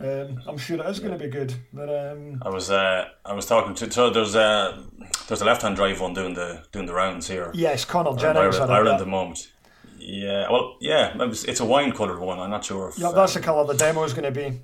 [0.00, 1.54] um, I'm sure it is going to be good.
[1.72, 4.84] But um, I was uh, I was talking to so there's a
[5.26, 7.50] there's a left hand drive one doing the doing the rounds here.
[7.54, 8.56] Yes, Connor Jennings.
[8.56, 9.52] Ireland, Ireland at the moment.
[9.98, 12.38] Yeah, well, yeah, it's a wine coloured one.
[12.38, 12.88] I'm not sure.
[12.88, 14.60] If, yeah, that's um, the colour the demo is going to be.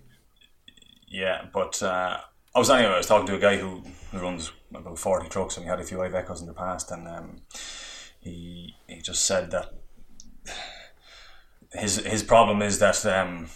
[1.08, 2.18] Yeah, but uh,
[2.54, 2.94] I was anyway.
[2.94, 5.80] I was talking to a guy who, who runs about forty trucks, and he had
[5.80, 7.42] a few Ivecos in the past, and um,
[8.20, 9.74] he he just said that
[11.72, 13.48] his his problem is that um,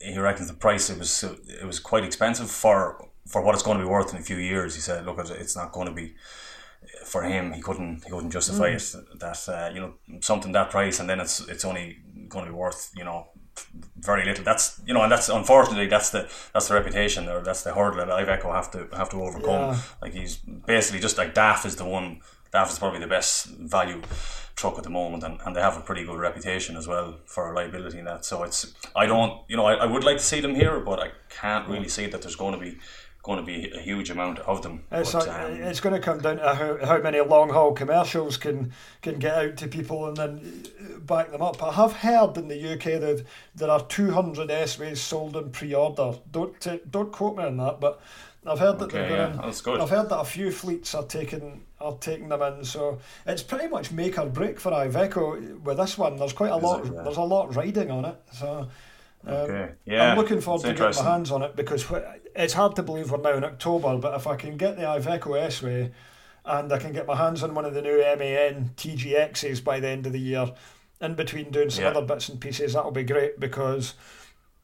[0.00, 3.78] he reckons the price it was it was quite expensive for for what it's going
[3.78, 4.74] to be worth in a few years.
[4.74, 6.14] He said, "Look, it's not going to be."
[7.04, 8.76] For him, he couldn't he couldn't justify mm.
[8.76, 12.50] it that uh, you know something that price and then it's it's only going to
[12.50, 13.28] be worth you know
[13.96, 14.44] very little.
[14.44, 18.04] That's you know, and that's unfortunately that's the that's the reputation or that's the hurdle
[18.04, 19.74] that Iveco have to have to overcome.
[19.74, 19.78] Yeah.
[20.02, 22.20] Like he's basically just like DAF is the one.
[22.52, 24.00] DAF is probably the best value
[24.60, 27.48] truck at the moment, and, and they have a pretty good reputation as well for
[27.48, 28.24] reliability in that.
[28.24, 31.00] So it's I don't you know I, I would like to see them here, but
[31.00, 32.78] I can't really see that there's going to be
[33.22, 34.82] going to be a huge amount of them.
[34.90, 38.36] It's, but, um, it's going to come down to how, how many long haul commercials
[38.36, 40.66] can can get out to people and then
[41.00, 41.62] back them up.
[41.62, 46.18] I have heard in the UK that there are 200 S-Ways sold in pre-order.
[46.30, 46.54] Don't
[46.90, 48.00] don't quote me on that, but
[48.46, 49.80] I've heard that okay, yeah, that's good.
[49.80, 53.68] I've heard that a few fleets are taking are taking them in, so it's pretty
[53.68, 56.16] much make or break for Iveco with this one.
[56.16, 56.86] There's quite a Is lot.
[56.86, 57.02] It, yeah.
[57.02, 58.68] There's a lot riding on it, so
[59.26, 59.72] Um, okay.
[59.84, 60.12] Yeah.
[60.12, 61.84] I'm looking forward to getting my hands on it because
[62.34, 65.38] it's hard to believe we're now in October, but if I can get the Iveco
[65.40, 65.92] S-Way
[66.44, 69.88] and I can get my hands on one of the new MAN TGXs by the
[69.88, 70.52] end of the year,
[71.00, 71.90] in between doing some yeah.
[71.90, 73.94] other bits and pieces, that'll be great because,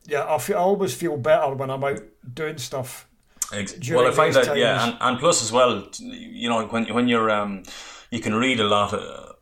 [0.07, 2.03] yeah, I, feel, I always feel better when I'm out
[2.33, 3.06] doing stuff.
[3.53, 4.59] Ex- well, I find that, times.
[4.59, 7.63] yeah, and, and plus as well, you know, when, when you're, um,
[8.11, 9.37] you can read a lot of,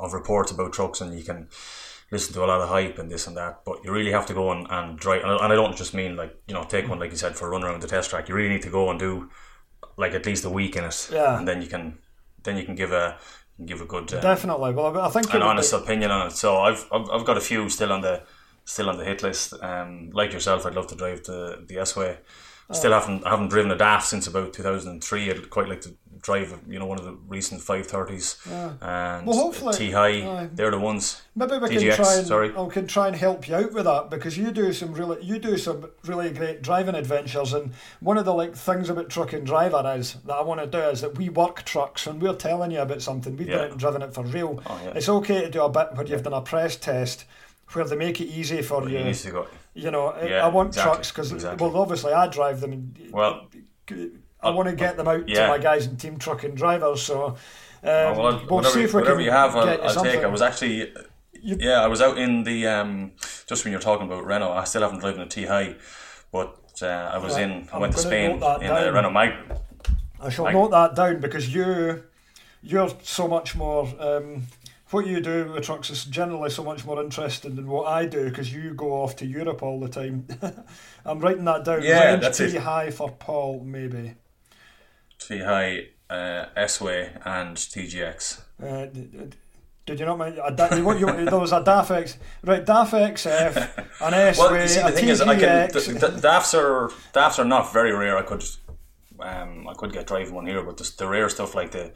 [0.00, 1.48] of reports about trucks and you can
[2.10, 4.34] listen to a lot of hype and this and that, but you really have to
[4.34, 5.22] go and, and drive.
[5.24, 7.50] And I don't just mean like you know take one like you said for a
[7.50, 8.28] run around the test track.
[8.28, 9.30] You really need to go and do
[9.96, 11.38] like at least a week in it, yeah.
[11.38, 11.98] and then you can
[12.42, 13.18] then you can give a
[13.64, 14.72] give a good uh, definitely.
[14.72, 15.78] Well, I think an honest be...
[15.78, 16.32] opinion on it.
[16.32, 18.22] So I've, I've I've got a few still on the
[18.64, 19.54] still on the hit list.
[19.62, 22.18] Um, like yourself, I'd love to drive the the S way.
[22.72, 25.30] Still haven't haven't driven a DAF since about two thousand and three.
[25.30, 28.38] I'd quite like to drive, you know, one of the recent five thirties.
[28.48, 28.72] Yeah.
[28.80, 31.22] And well, hopefully, T high, they're the ones.
[31.36, 32.56] Maybe we TGX, can try and sorry.
[32.56, 35.38] I can try and help you out with that because you do some really you
[35.38, 37.52] do some really great driving adventures.
[37.52, 40.66] And one of the like things about truck and driver is that I want to
[40.66, 43.36] do is that we work trucks and we're telling you about something.
[43.36, 43.68] We've yeah.
[43.68, 44.62] been driven it for real.
[44.66, 44.92] Oh.
[44.94, 47.26] It's okay to do a bit when you've done a press test
[47.72, 48.98] where they make it easy for well, you.
[48.98, 51.66] You, you know, yeah, I want exactly, trucks because exactly.
[51.66, 52.94] well, obviously I drive them.
[53.10, 53.48] Well,
[54.40, 55.42] I want to get them out yeah.
[55.42, 57.02] to my guys in team truck and drivers.
[57.02, 57.36] So um,
[57.82, 60.20] well, we'll whatever, see if we whatever can you have, I'll, I'll take.
[60.20, 60.92] I was actually.
[61.42, 63.12] Yeah, I was out in the um,
[63.46, 64.52] just when you're talking about Renault.
[64.52, 65.76] I still haven't driven a T high,
[66.32, 67.68] but uh, I was right, in.
[67.70, 69.34] I I'm went to Spain in a Renault Mag.
[70.20, 72.02] I shall note that down because you,
[72.62, 73.92] you're so much more.
[73.98, 74.44] Um,
[74.90, 78.28] what you do with trucks is generally so much more interesting than what I do
[78.28, 80.26] because you go off to Europe all the time.
[81.04, 81.82] I'm writing that down.
[81.82, 82.54] Yeah, that's it.
[82.56, 84.14] high for Paul, maybe.
[85.18, 88.40] T high, uh, S way, and TGX.
[88.62, 88.86] Uh,
[89.86, 90.38] did you not mind?
[90.42, 92.64] A, da, you, you, there was a DAF X, right?
[92.64, 95.10] DAF XF, an S well, way, see, the a thing TGX.
[95.10, 98.16] Is, I can, the, the, DAFs are DAFs are not very rare.
[98.16, 98.44] I could,
[99.20, 101.92] um, I could get driving one here, but the, the rare stuff like the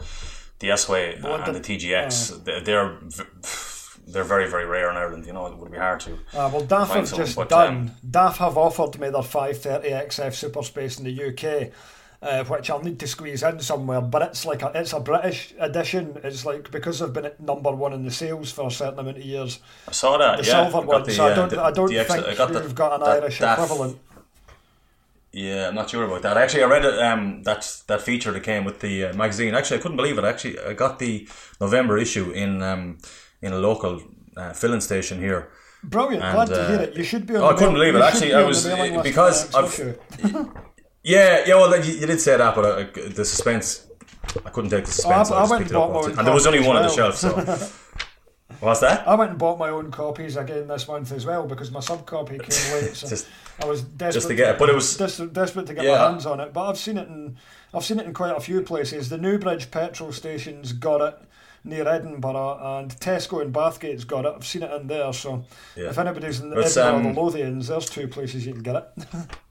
[0.61, 2.99] the S way and the, the TGX, uh, they're
[4.07, 5.27] they're very very rare in Ireland.
[5.27, 6.15] You know, it would be hard to.
[6.15, 7.77] Uh, well, DAF have just but, done.
[7.77, 11.73] Um, DAF have offered me their 530 XF Super Space in the UK
[12.21, 14.01] uh, which I'll need to squeeze in somewhere.
[14.01, 16.19] But it's like a, it's a British edition.
[16.25, 19.19] It's like because they've been at number one in the sales for a certain amount
[19.19, 19.61] of years.
[19.87, 20.39] I saw that.
[20.39, 21.05] The yeah, silver one.
[21.05, 21.53] The, so I don't.
[21.53, 23.99] Uh, I don't think I got you've got an that, Irish that, equivalent.
[25.39, 26.37] Yeah, I'm not sure about that.
[26.37, 26.99] Actually, I read it.
[26.99, 29.55] Um, that that feature that came with the uh, magazine.
[29.55, 30.25] Actually, I couldn't believe it.
[30.25, 31.29] Actually, I got the
[31.61, 32.99] November issue in um,
[33.41, 34.03] in a local
[34.37, 35.53] uh, filling station here.
[35.85, 36.25] Brilliant!
[36.25, 36.97] And, Glad to hear uh, it.
[36.97, 37.37] You should be.
[37.37, 38.03] Oh, I couldn't believe it.
[38.03, 38.67] Actually, I was
[39.03, 39.99] because I've.
[41.05, 41.55] Yeah, yeah.
[41.55, 43.87] Well, you, you did say that, but uh, the suspense.
[44.45, 45.31] I couldn't take the suspense.
[45.31, 46.91] Oh, I, I, I went and bought my and there was only one on the
[46.91, 47.15] shelf.
[47.17, 47.31] So
[48.61, 49.07] what's that?
[49.07, 52.07] I went and bought my own copies again this month as well because my sub
[52.07, 52.95] copy came late.
[52.95, 53.29] So just,
[53.63, 55.93] I was desperate just to get it, but it was des- desperate to get yeah.
[55.93, 56.53] my hands on it.
[56.53, 57.37] But I've seen it in
[57.73, 59.09] I've seen it in quite a few places.
[59.09, 61.19] The Newbridge petrol stations got it
[61.65, 64.33] near Edinburgh, and Tesco in Bathgate's got it.
[64.35, 65.13] I've seen it in there.
[65.13, 65.45] So
[65.77, 65.91] yeah.
[65.91, 69.07] if anybody's in Edinburgh um, or the Lothians, there's two places you can get it.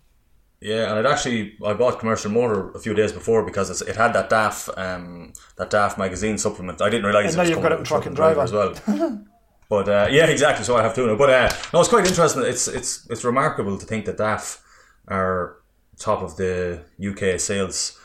[0.60, 4.14] Yeah, and it actually I bought Commercial Motor a few days before because it had
[4.14, 6.82] that DAF um, that DAF magazine supplement.
[6.82, 7.36] I didn't realize.
[7.36, 8.74] And now you've got it in truck and driver as well.
[9.70, 10.66] but uh, yeah, exactly.
[10.66, 11.16] So I have two now.
[11.16, 12.44] But uh, no, it's quite interesting.
[12.44, 14.60] It's it's it's remarkable to think that DAF
[15.08, 15.58] are
[16.00, 18.00] top of the UK sales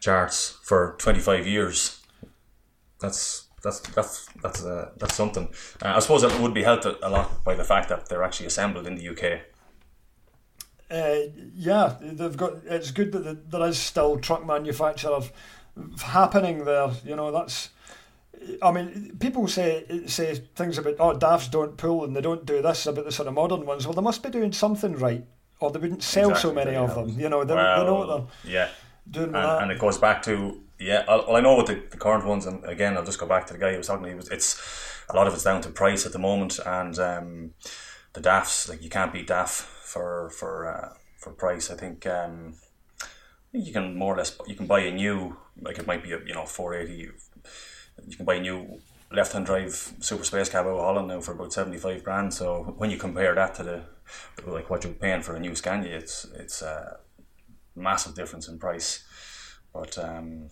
[0.00, 2.02] charts for twenty five years.
[3.00, 5.48] That's that's that's that's uh, that's something.
[5.82, 8.46] Uh, I suppose it would be helped a lot by the fact that they're actually
[8.46, 9.55] assembled in the UK.
[10.90, 11.16] Uh,
[11.54, 12.58] yeah, they've got.
[12.64, 15.18] It's good that there is still truck manufacture
[16.02, 16.90] happening there.
[17.04, 17.70] You know, that's.
[18.62, 22.62] I mean, people say say things about oh DAFs don't pull and they don't do
[22.62, 23.86] this about the sort of modern ones.
[23.86, 25.24] Well, they must be doing something right,
[25.58, 27.18] or they wouldn't sell exactly, so many of them.
[27.18, 28.68] You know, they, well, they know what they're yeah.
[29.10, 29.34] doing.
[29.34, 31.04] And, and, it goes back to yeah.
[31.08, 33.54] Well, I know with the, the current ones, and again, I'll just go back to
[33.54, 34.06] the guy who was talking.
[34.06, 34.62] He was it's
[35.10, 37.54] a lot of it's down to price at the moment, and um,
[38.12, 41.70] the DAFs like you can't beat DAF for for uh, for price.
[41.70, 42.54] I think um,
[43.52, 46.18] you can more or less you can buy a new like it might be a
[46.26, 47.08] you know four eighty.
[48.06, 48.80] You can buy a new
[49.12, 52.34] left hand drive super space cab out of Holland now for about seventy five grand.
[52.34, 53.82] So when you compare that to the
[54.46, 56.98] like what you're paying for a new Scania, it's it's a
[57.74, 59.04] massive difference in price.
[59.72, 60.50] But um,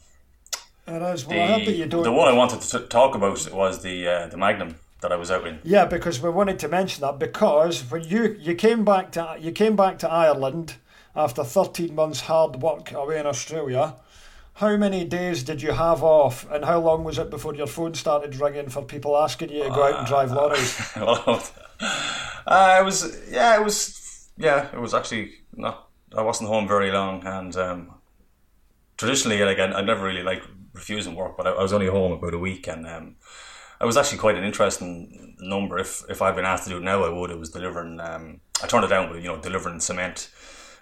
[0.87, 1.27] it is.
[1.27, 5.13] Well, the, the one I wanted to talk about was the uh, the Magnum that
[5.13, 5.59] I was out in.
[5.65, 9.53] Yeah, because we wanted to mention that because when you you came back to you
[9.53, 10.77] came back to Ireland
[11.15, 13.97] after 13 months hard work away in Australia,
[14.55, 17.93] how many days did you have off and how long was it before your phone
[17.93, 20.91] started ringing for people asking you to go out and drive lorries?
[20.97, 21.43] well,
[22.47, 25.89] Uh, it was yeah, it was yeah, it was actually not.
[26.17, 27.95] I wasn't home very long, and um,
[28.99, 30.43] traditionally, like I, I never really like
[30.75, 33.17] refusing work, but I, I, was only home about a week, and um,
[33.81, 35.79] it was actually quite an interesting number.
[35.79, 37.31] If if I'd been asked to do it now, I would.
[37.31, 38.01] It was delivering.
[38.01, 40.31] Um, I turned it down, but you know, delivering cement,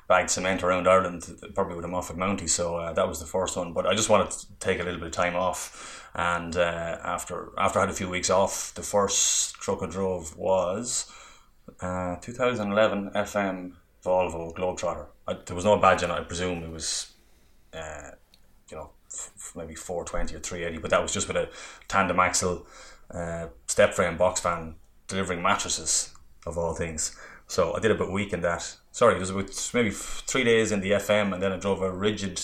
[0.09, 1.25] bagged cement around Ireland,
[1.55, 2.47] probably with a Moffett Mounty.
[2.47, 3.73] So uh, that was the first one.
[3.73, 7.53] But I just wanted to take a little bit of time off, and uh, after
[7.59, 11.11] after I had a few weeks off, the first truck I drove was
[11.81, 13.73] uh, 2011 FM
[14.05, 15.07] Volvo Globetrotter.
[15.27, 16.15] I, there was no badge on it.
[16.15, 17.13] I presume it was,
[17.73, 18.11] uh,
[18.71, 21.49] you know, f- maybe 420 or 380, but that was just with a
[21.88, 22.67] tandem axle
[23.11, 24.77] uh, step frame box van
[25.09, 26.15] delivering mattresses
[26.47, 27.17] of all things.
[27.47, 28.77] So I did about a week in that.
[28.93, 31.91] Sorry, it was about maybe three days in the FM, and then I drove a
[31.91, 32.41] rigid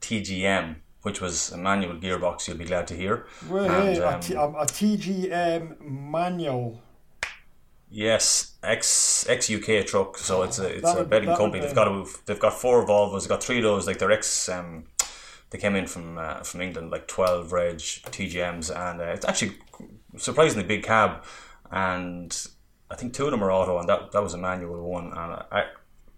[0.00, 2.48] TGM, which was a manual gearbox.
[2.48, 3.26] You'll be glad to hear.
[3.48, 6.80] Well, and, um, a, t- a TGM manual.
[7.90, 10.16] Yes, ex ex UK truck.
[10.16, 11.60] So it's a it's that a betting company.
[11.60, 13.20] They've got a, they've got four Volvos.
[13.20, 13.86] They've got three of those.
[13.86, 14.84] Like they're ex um,
[15.52, 19.52] they came in from uh, from England, like twelve reg TGMs, and uh, it's actually
[20.16, 21.24] surprisingly big cab,
[21.70, 22.48] and
[22.90, 25.08] I think two of them are auto, and that that was a manual one.
[25.08, 25.66] And I,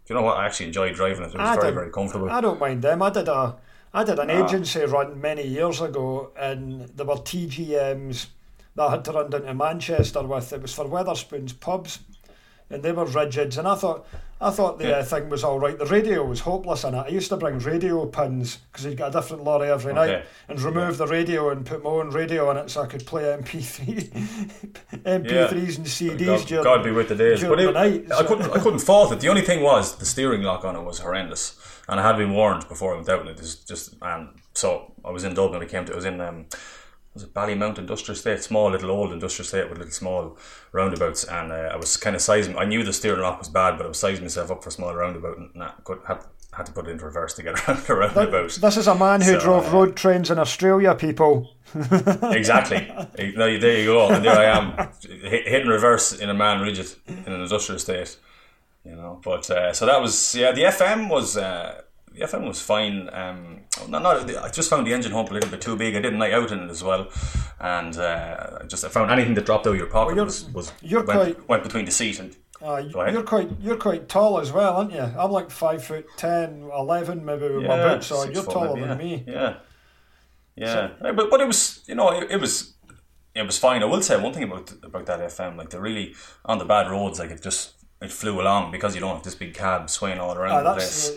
[0.07, 1.35] you know what, I actually enjoyed driving it.
[1.35, 2.31] It was I very very comfortable.
[2.31, 3.03] I don't mind them.
[3.03, 3.57] I did a
[3.92, 4.47] I did an ah.
[4.47, 8.29] agency run many years ago, and there were TGMs
[8.77, 10.53] that I had to run down to Manchester with.
[10.53, 11.99] It was for Wetherspoons pubs
[12.70, 13.59] and they were rigids.
[13.59, 14.07] And I thought,
[14.40, 14.96] I thought the yeah.
[14.96, 15.79] uh, thing was all right.
[15.79, 16.98] The radio was hopeless in it.
[16.98, 20.12] I used to bring radio pins because you'd get a different lorry every okay.
[20.12, 21.07] night and remove yeah.
[21.07, 24.11] the radio and put my own radio on it so I could play MP3,
[24.92, 25.48] MP3s yeah.
[25.48, 26.27] and CDs.
[26.27, 27.42] God, during, God be with the days.
[27.42, 29.20] But it, night, I couldn't, I couldn't fault it.
[29.20, 32.33] The only thing was the steering lock on it was horrendous, and I had been
[32.33, 33.20] warned before I went out.
[33.20, 35.62] And it was just, and so I was in Dublin.
[35.62, 36.20] I came to, it was in.
[36.20, 36.46] Um,
[37.14, 40.37] was it Ballymount Industrial Estate, small little old industrial estate with little small
[40.72, 42.59] roundabouts, and uh, I was kind of sizing.
[42.59, 44.72] I knew the steering lock was bad, but I was sizing myself up for a
[44.72, 47.87] small roundabout, and nah, could, had, had to put it into reverse to get around
[47.87, 48.50] the roundabout.
[48.50, 51.55] This is a man who so, drove uh, road trains in Australia, people.
[52.22, 52.87] exactly.
[53.37, 57.33] No, there you go, and there I am hitting reverse in a man rigid in
[57.33, 58.16] an industrial estate.
[58.85, 60.53] You know, but uh, so that was yeah.
[60.53, 61.81] The FM was uh,
[62.14, 63.11] the FM was fine.
[63.12, 65.96] Um, not, not, I just found the engine hump a little bit too big.
[65.96, 67.09] I didn't like out in it as well,
[67.61, 70.72] and uh, just I found anything that dropped out of your pocket well, was, was
[70.81, 72.37] you're went, quite, went between the seat and.
[72.62, 75.00] Uh, you're quite you're quite tall as well, aren't you?
[75.00, 78.33] I'm like five foot ten, eleven maybe with yeah, my boots on.
[78.33, 79.24] You're taller maybe, than me.
[79.27, 79.57] Yeah,
[80.57, 80.90] yeah.
[81.03, 82.74] So, but but it was you know it, it was
[83.35, 83.83] it was fine.
[83.83, 86.14] I will say one thing about about that FM, like they're really
[86.46, 89.35] on the bad roads, like it just it flew along because you don't have this
[89.35, 91.11] big cab swaying all around ah, the place.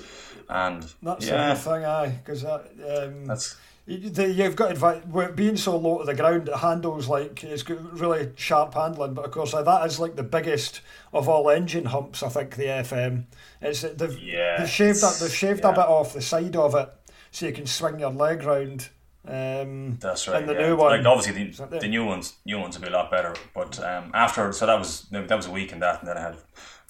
[0.49, 1.53] And that's yeah.
[1.53, 2.67] the thing, aye, because that
[3.03, 3.55] um, that's.
[3.89, 5.01] You've got advice,
[5.35, 9.13] being so low to the ground, it handles like it's got really sharp handling.
[9.13, 10.81] But of course, that is like the biggest
[11.13, 12.21] of all engine humps.
[12.21, 13.23] I think the FM.
[13.61, 15.69] It's they've, yeah, they've shaved that they've shaved yeah.
[15.69, 16.89] a bit off the side of it,
[17.31, 18.89] so you can swing your leg round.
[19.25, 20.39] Um, That's right.
[20.39, 20.67] And the yeah.
[20.67, 23.35] new one, like obviously the, the new ones, new ones will be a lot better.
[23.53, 26.21] But um, after, so that was that was a week in that, and then I
[26.21, 26.37] had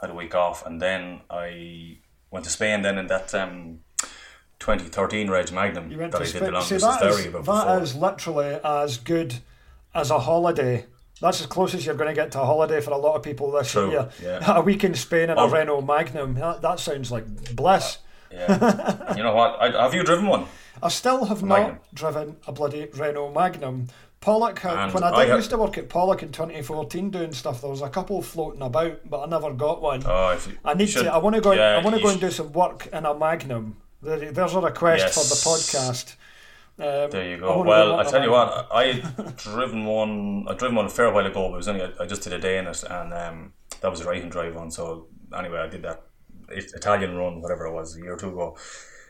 [0.02, 1.98] had a week off, and then I
[2.32, 3.80] went to Spain then in that um,
[4.60, 7.82] 2013 Reg Magnum that I did the long distance diary about That before.
[7.84, 9.36] is literally as good
[9.94, 10.86] as a holiday.
[11.22, 13.24] That's as close as you're going to get to a holiday for a lot of
[13.24, 14.10] people this True, year.
[14.22, 14.58] Yeah.
[14.58, 16.36] A week in Spain in a Renault Magnum.
[16.36, 18.00] That, that sounds like bliss.
[18.32, 19.16] Yeah.
[19.16, 19.60] you know what?
[19.60, 20.46] I, have you driven one?
[20.84, 21.76] I still have Magnum.
[21.76, 23.88] not driven a bloody Renault Magnum.
[24.28, 27.62] Pollock, had, when I did I used to work at Pollock in 2014 doing stuff,
[27.62, 30.04] there was a couple floating about, but I never got one.
[30.06, 31.14] Oh, if you, I need should, to.
[31.14, 31.54] I want to go.
[31.54, 33.78] Yeah, I want to go and do some work in a Magnum.
[34.02, 35.16] There's a request yes.
[35.16, 36.16] for the podcast.
[36.78, 37.64] Um, there you go.
[37.64, 39.00] Well, I tell you what, I
[39.38, 40.46] driven one.
[40.50, 42.40] I driven one a fair while ago, but it was only I just did a
[42.40, 44.72] day in it, and um, that was a right hand drive one.
[44.72, 46.04] So anyway, I did that
[46.50, 48.58] Italian run, whatever it was, a year or two ago,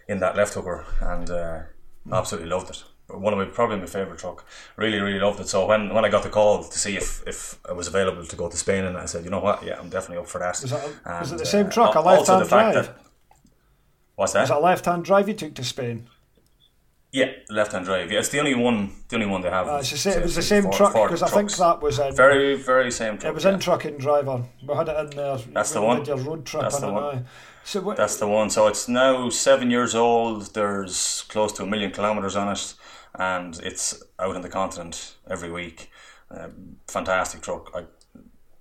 [0.08, 1.62] in that left hooker, and uh,
[2.12, 4.46] absolutely loved it one of my probably my favorite truck.
[4.76, 5.48] Really, really loved it.
[5.48, 8.36] So when, when I got the call to see if, if I was available to
[8.36, 10.60] go to Spain, and I said, you know what, yeah, I'm definitely up for that.
[10.62, 12.74] Was, that, and, was it the same uh, truck, a left hand drive?
[12.74, 12.98] That,
[14.16, 14.42] what's that?
[14.42, 16.10] Was a left hand drive you took to Spain?
[17.14, 18.12] Yeah, left hand drive.
[18.12, 18.92] Yeah, it's the only one.
[19.08, 19.68] The only one they have.
[19.68, 22.92] Uh, it's it was the same truck because I think that was in very, very
[22.92, 23.32] same truck.
[23.32, 23.54] It was yeah.
[23.54, 24.44] in trucking driver.
[24.68, 25.38] We had it in there.
[25.54, 26.04] That's the one.
[26.04, 27.26] Your road trip That's the one.
[27.64, 28.50] So what, That's the one.
[28.50, 30.54] So it's now seven years old.
[30.54, 32.74] There's close to a million kilometers on it
[33.18, 35.90] and it's out on the continent every week.
[36.30, 37.72] Um, fantastic truck.
[37.76, 37.86] I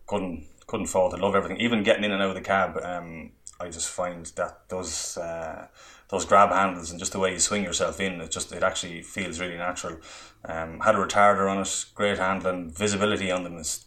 [0.07, 1.21] couldn't couldn't fault it.
[1.21, 1.61] Love everything.
[1.61, 5.69] Even getting in and out of the cab, um, I just find that those uh,
[6.09, 9.03] those grab handles and just the way you swing yourself in, it just it actually
[9.03, 9.99] feels really natural.
[10.45, 13.87] Um, had a retarder on it, great handling, visibility on them is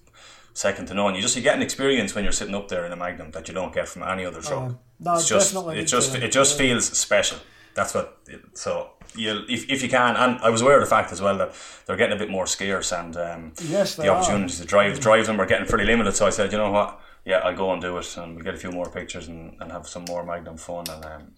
[0.53, 1.15] second to none.
[1.15, 3.47] You just you get an experience when you're sitting up there in a Magnum that
[3.47, 4.71] you don't get from any other truck.
[4.71, 7.39] Uh, no, it's just it just it just feels special.
[7.73, 8.17] That's what.
[8.53, 11.37] So you if, if you can, and I was aware of the fact as well
[11.37, 11.53] that
[11.85, 14.63] they're getting a bit more scarce, and um, yes, the opportunities are.
[14.63, 16.15] to drive drive them are getting pretty limited.
[16.15, 18.53] So I said, you know what, yeah, I'll go and do it, and we get
[18.53, 21.33] a few more pictures and, and have some more Magnum fun, and um,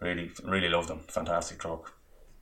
[0.00, 1.00] really really love them.
[1.08, 1.92] Fantastic truck.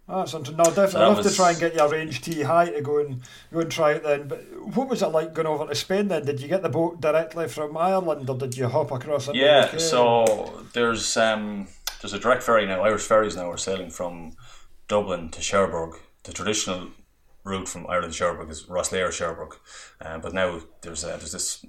[0.08, 0.56] That's interesting.
[0.56, 0.90] No, definitely.
[0.90, 1.30] So I'll have was...
[1.30, 3.20] to try and get your range T high to go and
[3.52, 4.26] go and try it then.
[4.26, 4.40] But
[4.74, 6.24] what was it like going over to Spain then?
[6.24, 9.28] Did you get the boat directly from Ireland or did you hop across?
[9.34, 11.68] Yeah, so there's um
[12.00, 12.80] there's a direct ferry now.
[12.80, 14.32] Irish ferries now are sailing from
[14.88, 16.00] Dublin to Cherbourg.
[16.24, 16.88] The traditional
[17.44, 19.56] route from Ireland to Cherbourg is Rosslare Cherbourg,
[20.00, 21.64] uh, but now there's uh, there's this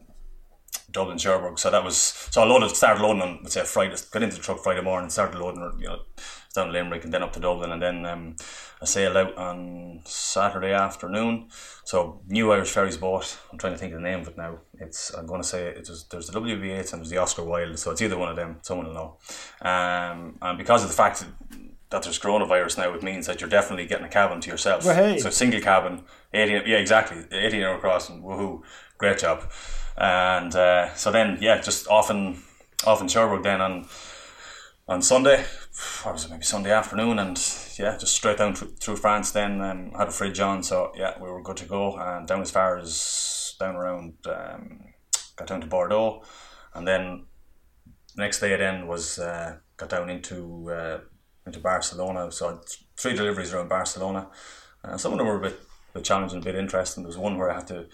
[0.92, 1.60] Dublin Cherbourg.
[1.60, 4.42] So that was so I loaded started loading on let's say Friday got into the
[4.42, 6.00] truck Friday morning, started loading you know
[6.56, 8.36] down to Limerick and then up to Dublin and then um,
[8.82, 11.50] I sailed out on Saturday afternoon.
[11.84, 13.38] So new Irish ferries boat.
[13.52, 14.60] I'm trying to think of the name of it now.
[14.80, 17.44] It's I'm going to say it was there's the WB Yeats and there's the Oscar
[17.44, 17.78] Wilde.
[17.78, 18.58] So it's either one of them.
[18.62, 19.18] Someone will know.
[19.62, 21.60] Um, and because of the fact that
[21.90, 24.86] there's coronavirus now, it means that you're definitely getting a cabin to yourself.
[24.86, 25.18] Well, hey.
[25.20, 28.62] So single cabin, 18, yeah, exactly, 18 hour crossing, woohoo,
[28.98, 29.52] great job.
[29.98, 32.36] And uh, so then, yeah, just off in,
[32.86, 33.88] off often Cherbourg then on
[34.90, 35.46] on Sunday,
[36.02, 37.38] what was it, maybe Sunday afternoon, and
[37.78, 39.32] yeah, just straight down through, through France.
[39.32, 41.96] Then um, had a fridge on, so yeah, we were good to go.
[41.96, 44.80] And down as far as down around, um,
[45.36, 46.24] got down to Bordeaux,
[46.74, 47.28] and then
[48.18, 51.00] next day then was uh, got down into uh,
[51.50, 52.32] into Barcelona.
[52.32, 52.62] So
[52.96, 54.28] three deliveries around Barcelona.
[54.84, 55.60] Uh, some of them were a bit,
[55.92, 57.04] a bit challenging, a bit interesting.
[57.04, 57.86] There was one where I had to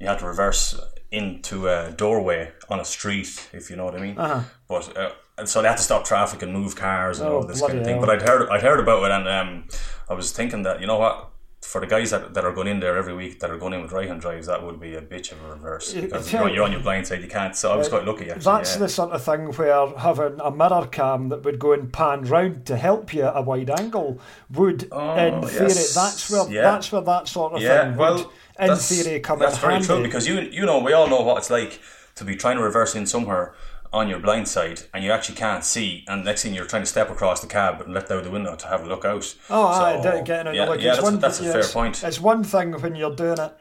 [0.00, 0.78] you had to reverse
[1.12, 4.18] into a doorway on a street, if you know what I mean.
[4.18, 4.40] Uh-huh.
[4.66, 7.46] But uh, and so they had to stop traffic and move cars and oh, all
[7.46, 7.96] this kind of thing.
[7.96, 8.06] Hell.
[8.06, 9.68] But I'd heard I'd heard about it, and um,
[10.08, 11.30] I was thinking that you know what,
[11.62, 13.80] for the guys that, that are going in there every week that are going in
[13.80, 16.64] with right hand drives, that would be a bitch of a reverse because you're, you're,
[16.64, 17.54] on your blind side, you can't.
[17.54, 18.30] So I was uh, quite lucky.
[18.30, 18.78] Actually, that's yeah.
[18.78, 22.66] the sort of thing where having a mirror cam that would go and pan round
[22.66, 25.94] to help you at a wide angle would, oh, in theory, yes.
[25.94, 26.62] that's where yeah.
[26.62, 27.90] that's where that sort of yeah.
[27.90, 28.26] thing well, would,
[28.58, 29.86] in theory, come That's very handy.
[29.86, 31.80] true because you you know we all know what it's like
[32.16, 33.54] to be trying to reverse in somewhere
[33.92, 36.86] on your blind side and you actually can't see and next thing you're trying to
[36.86, 39.34] step across the cab and let down the window to have a look out.
[39.50, 40.54] Oh, so, I get it.
[40.54, 42.02] Yeah, yeah that's, one, a, that's a fair point.
[42.02, 43.54] It's one thing when you're doing it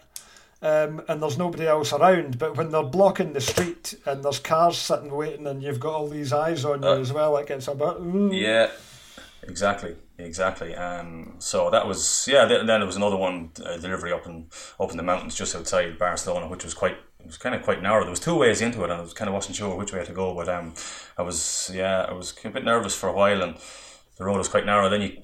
[0.61, 4.77] um, and there's nobody else around, but when they're blocking the street and there's cars
[4.77, 7.67] sitting waiting and you've got all these eyes on you uh, as well, it gets
[7.67, 7.97] a bit.
[7.99, 8.29] Ooh.
[8.31, 8.69] Yeah,
[9.41, 9.95] exactly.
[10.19, 10.75] Exactly.
[10.75, 12.45] Um, so that was yeah.
[12.45, 14.47] Then, then there was another one uh, delivery up in
[14.79, 17.81] up in the mountains just outside Barcelona, which was quite it was kind of quite
[17.81, 18.01] narrow.
[18.01, 20.03] There was two ways into it, and I was kind of wasn't sure which way
[20.03, 20.33] to go.
[20.35, 20.73] But um,
[21.17, 23.55] I was yeah, I was a bit nervous for a while, and
[24.17, 24.89] the road was quite narrow.
[24.89, 25.23] Then you,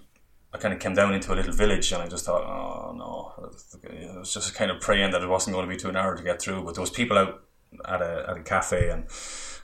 [0.53, 3.33] I kind of came down into a little village, and I just thought, oh no,
[3.37, 6.23] I was just kind of praying that it wasn't going to be too narrow to
[6.23, 6.63] get through.
[6.63, 7.41] But there was people out
[7.85, 9.07] at a at a cafe and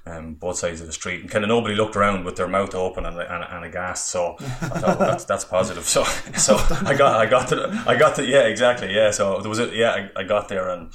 [0.05, 2.75] um, both sides of the street, and kind of nobody looked around with their mouth
[2.75, 4.09] open and, and, and aghast.
[4.09, 5.85] So I thought well, that's that's positive.
[5.85, 6.03] So
[6.37, 9.11] so I got I got to I got to yeah exactly yeah.
[9.11, 10.93] So there was a, yeah I, I got there and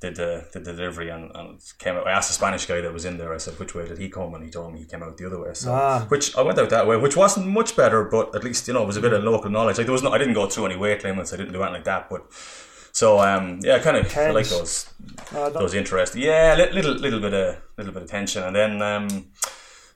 [0.00, 2.06] did the, the delivery and, and came out.
[2.06, 3.34] I asked the Spanish guy that was in there.
[3.34, 5.26] I said, "Which way did he come?" And he told me he came out the
[5.26, 5.54] other way.
[5.54, 6.06] So, ah.
[6.08, 8.82] which I went out that way, which wasn't much better, but at least you know
[8.82, 9.78] it was a bit of local knowledge.
[9.78, 11.32] Like there was no, I didn't go through any weight limits.
[11.32, 12.26] I didn't do anything like that, but
[12.92, 14.88] so um, yeah, kind of I like those
[15.32, 16.22] uh, those interesting.
[16.22, 19.30] Yeah, little little bit of little bit of tension, and then um,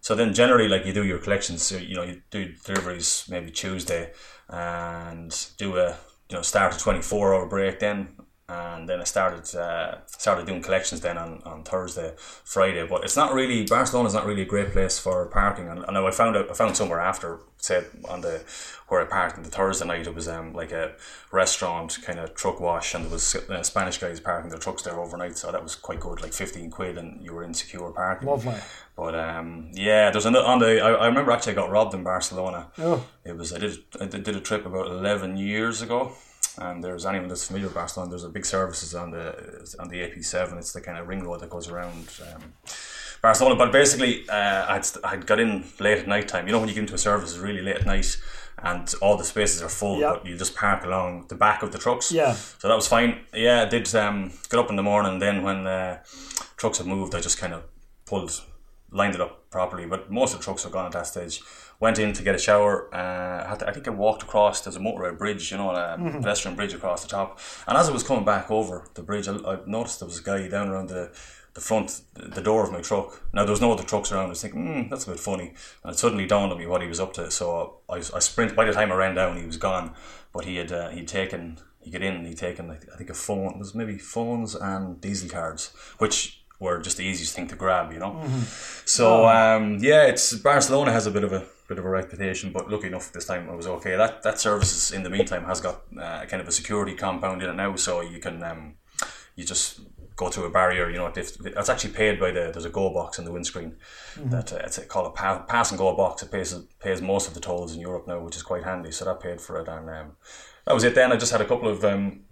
[0.00, 1.62] so then generally like you do your collections.
[1.62, 4.12] So, you know, you do deliveries maybe Tuesday,
[4.48, 5.96] and do a
[6.28, 8.08] you know start a twenty four hour break then.
[8.48, 12.12] And then I started uh, started doing collections then on, on Thursday,
[12.44, 12.86] Friday.
[12.86, 15.68] But it's not really Barcelona is not really a great place for parking.
[15.68, 18.42] And, and I found out I found somewhere after say on the
[18.88, 20.92] where I parked on the Thursday night, it was um, like a
[21.30, 25.00] restaurant kind of truck wash, and there was uh, Spanish guys parking their trucks there
[25.00, 28.28] overnight, so that was quite good, like fifteen quid, and you were in secure parking.
[28.28, 28.56] Lovely.
[28.96, 30.80] But um, yeah, there's another on the.
[30.80, 32.70] I, I remember actually I got robbed in Barcelona.
[32.78, 33.06] Oh.
[33.24, 36.12] It was I did I did a trip about eleven years ago.
[36.58, 39.96] And there's anyone that's familiar with Barcelona, there's a big services on the on the
[39.96, 40.58] AP7.
[40.58, 42.52] It's the kind of ring road that goes around um,
[43.22, 43.56] Barcelona.
[43.56, 46.46] But basically, uh, I'd, I'd got in late at night time.
[46.46, 48.16] You know, when you get into a service, it's really late at night
[48.62, 50.14] and all the spaces are full, yep.
[50.14, 52.12] but you just park along the back of the trucks.
[52.12, 52.34] Yeah.
[52.34, 53.20] So that was fine.
[53.34, 55.18] Yeah, I did um, get up in the morning.
[55.18, 56.02] Then when uh,
[56.56, 57.64] trucks had moved, I just kind of
[58.06, 58.40] pulled,
[58.90, 59.86] lined it up properly.
[59.86, 61.42] But most of the trucks were gone at that stage.
[61.82, 62.94] Went in to get a shower.
[62.94, 64.60] Uh, I, to, I think I walked across.
[64.60, 66.18] There's a motorway bridge, you know, a mm-hmm.
[66.20, 67.40] pedestrian bridge across the top.
[67.66, 70.22] And as I was coming back over the bridge, I, I noticed there was a
[70.22, 71.10] guy down around the
[71.54, 73.20] the front, the door of my truck.
[73.34, 74.26] Now there was no other trucks around.
[74.26, 75.54] I was thinking, mm, that's a bit funny.
[75.82, 77.32] And it suddenly dawned on me what he was up to.
[77.32, 78.54] So I, I sprint.
[78.54, 79.92] By the time I ran down, he was gone.
[80.32, 82.96] But he had uh, he'd taken you get in and you take in like I
[82.96, 83.54] think a phone.
[83.54, 87.92] It was maybe phones and diesel cards, which were just the easiest thing to grab,
[87.92, 88.12] you know.
[88.12, 88.42] Mm-hmm.
[88.84, 92.70] So um, yeah, it's Barcelona has a bit of a bit of a reputation, but
[92.70, 93.96] lucky enough this time it was okay.
[93.96, 97.50] That that services in the meantime has got uh, kind of a security compound in
[97.50, 98.74] it now, so you can um,
[99.36, 99.80] you just
[100.14, 100.88] go through a barrier.
[100.88, 103.76] You know, it's actually paid by the there's a go box in the windscreen
[104.14, 104.30] mm-hmm.
[104.30, 106.22] that uh, it's called a pa- pass and go box.
[106.22, 108.92] It pays pays most of the tolls in Europe now, which is quite handy.
[108.92, 110.12] So that paid for it, and um,
[110.64, 110.94] that was it.
[110.94, 112.24] Then I just had a couple of um,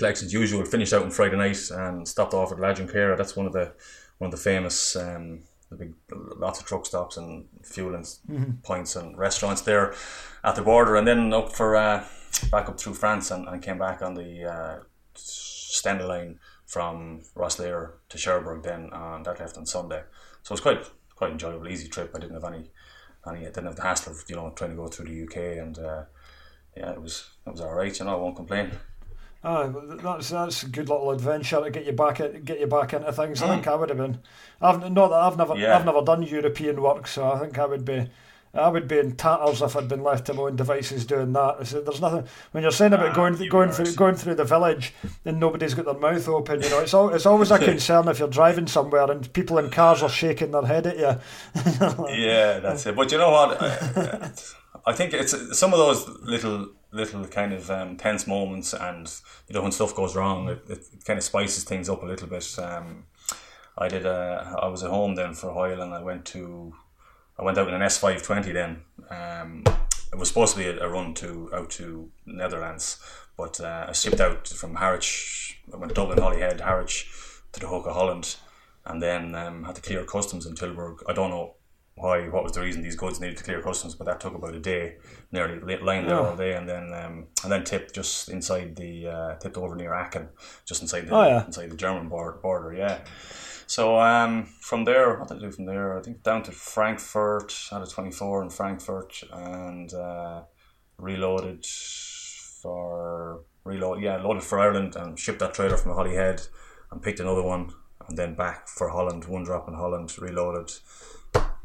[0.00, 0.64] like as usual.
[0.64, 3.16] Finished out on Friday night and stopped off at La Junquera.
[3.16, 3.72] That's one of the
[4.18, 4.96] one of the famous.
[4.96, 5.40] Um,
[5.70, 8.52] the big lots of truck stops and fueling mm-hmm.
[8.62, 9.94] points and restaurants there
[10.42, 12.04] at the border, and then up for uh,
[12.50, 14.78] back up through France and, and came back on the uh,
[15.14, 20.02] Stena line from Rosslare to Cherbourg then and that left on Sunday.
[20.42, 22.12] So it was quite quite enjoyable, easy trip.
[22.14, 22.70] I didn't have any
[23.26, 25.58] any I didn't have the hassle of, you know, trying to go through the UK
[25.58, 26.04] and uh,
[26.76, 28.70] yeah, it was it was alright, you know, I won't complain.
[29.44, 32.92] Ah, that's that's a good little adventure to get you back at, get you back
[32.92, 33.40] into things.
[33.40, 34.18] I think I would have been.
[34.60, 35.76] I've not that I've never yeah.
[35.76, 38.08] I've never done European work, so I think I would be
[38.52, 41.58] I would be in tatters if I'd been left to my own devices doing that.
[41.58, 44.92] There's nothing when you're saying about ah, going going through going through the village
[45.24, 46.62] and nobody's got their mouth open.
[46.62, 49.70] You know, it's all, it's always a concern if you're driving somewhere and people in
[49.70, 51.20] cars are shaking their head at you.
[52.08, 52.96] yeah, that's it.
[52.96, 53.62] But you know what?
[53.62, 54.30] I,
[54.86, 59.12] I think it's some of those little little kind of um, tense moments, and
[59.48, 62.28] you know when stuff goes wrong, it, it kind of spices things up a little
[62.28, 62.58] bit.
[62.58, 63.04] Um,
[63.76, 64.06] I did.
[64.06, 66.74] A, I was at home then for a while, and I went to
[67.38, 68.82] I went out in an S five twenty then.
[69.10, 69.64] Um,
[70.10, 72.98] it was supposed to be a, a, run to out to Netherlands,
[73.36, 75.60] but uh, I shipped out from Harwich.
[75.72, 77.10] I went Dublin, Holyhead, Harwich
[77.52, 78.36] to the Hook of Holland,
[78.86, 81.02] and then um, had to clear customs in Tilburg.
[81.06, 81.54] I don't know
[82.00, 84.54] why, what was the reason these goods needed to clear customs, but that took about
[84.54, 84.96] a day,
[85.32, 86.28] nearly lying there yeah.
[86.28, 89.92] all day, and then um, and then tipped just inside the uh, tipped over near
[89.92, 90.28] Aachen,
[90.64, 91.44] just inside the oh, yeah.
[91.44, 92.38] inside the German border.
[92.38, 93.00] border yeah.
[93.66, 95.98] So um, from there, what did I do from there?
[95.98, 100.42] I think down to Frankfurt, had a 24 in Frankfurt, and uh,
[100.98, 101.66] reloaded
[102.62, 104.00] for reload.
[104.00, 106.46] Yeah, loaded for Ireland and shipped that trailer from Holyhead,
[106.90, 107.72] and picked another one,
[108.08, 109.24] and then back for Holland.
[109.24, 110.70] One drop in Holland, reloaded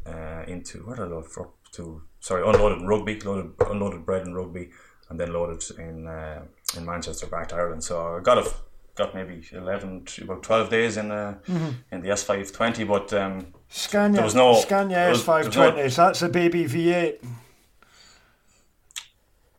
[0.06, 1.50] uh, into where did I load for?
[1.72, 4.70] To sorry, unloaded Rugby, loaded unloaded bread in Rugby,
[5.08, 6.42] and then loaded in uh,
[6.76, 7.82] in Manchester back to Ireland.
[7.82, 8.50] So I got a
[8.94, 11.70] got maybe 11 about 12 days in uh, mm-hmm.
[11.90, 16.64] in the S520 but um, Scania, there was no Scania S520 no, that's a baby
[16.64, 17.18] V8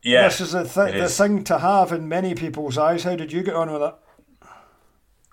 [0.02, 1.18] yeah this is, a th- the is.
[1.18, 3.94] thing to have in many people's eyes how did you get on with it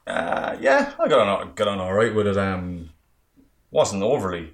[0.07, 2.89] uh, yeah I got on got on all right with it um,
[3.71, 4.53] wasn't overly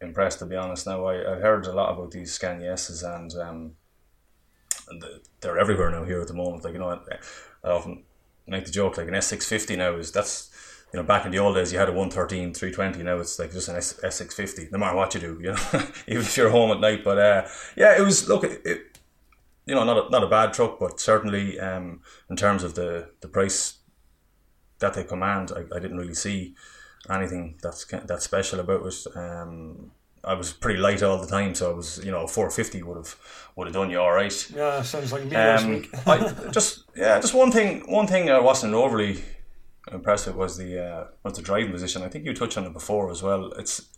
[0.00, 0.86] impressed to be honest.
[0.86, 3.72] Now I, I heard a lot about these Scania S's and um,
[5.40, 6.64] they're everywhere now here at the moment.
[6.64, 7.00] Like you know
[7.64, 8.04] I often
[8.46, 10.50] make the joke like an S650 now is that's
[10.92, 13.52] you know back in the old days you had a 113 320 now it's like
[13.52, 16.70] just an S- S650 no matter what you do you know even if you're home
[16.70, 17.04] at night.
[17.04, 18.98] But uh, yeah it was look it, it,
[19.66, 23.10] you know not a, not a bad truck but certainly um, in terms of the
[23.20, 23.78] the price
[24.80, 26.54] that they command I, I didn't really see
[27.10, 29.90] anything that's that special about it um,
[30.22, 32.96] I was pretty light all the time, so I was, you know, four fifty would
[32.96, 33.16] have
[33.56, 34.50] would have done you all right.
[34.54, 37.90] Yeah, sounds like me um, I just yeah, just one thing.
[37.90, 39.22] One thing I wasn't overly
[39.90, 42.02] impressed with was the uh, was the driving position.
[42.02, 43.52] I think you touched on it before as well.
[43.52, 43.88] It's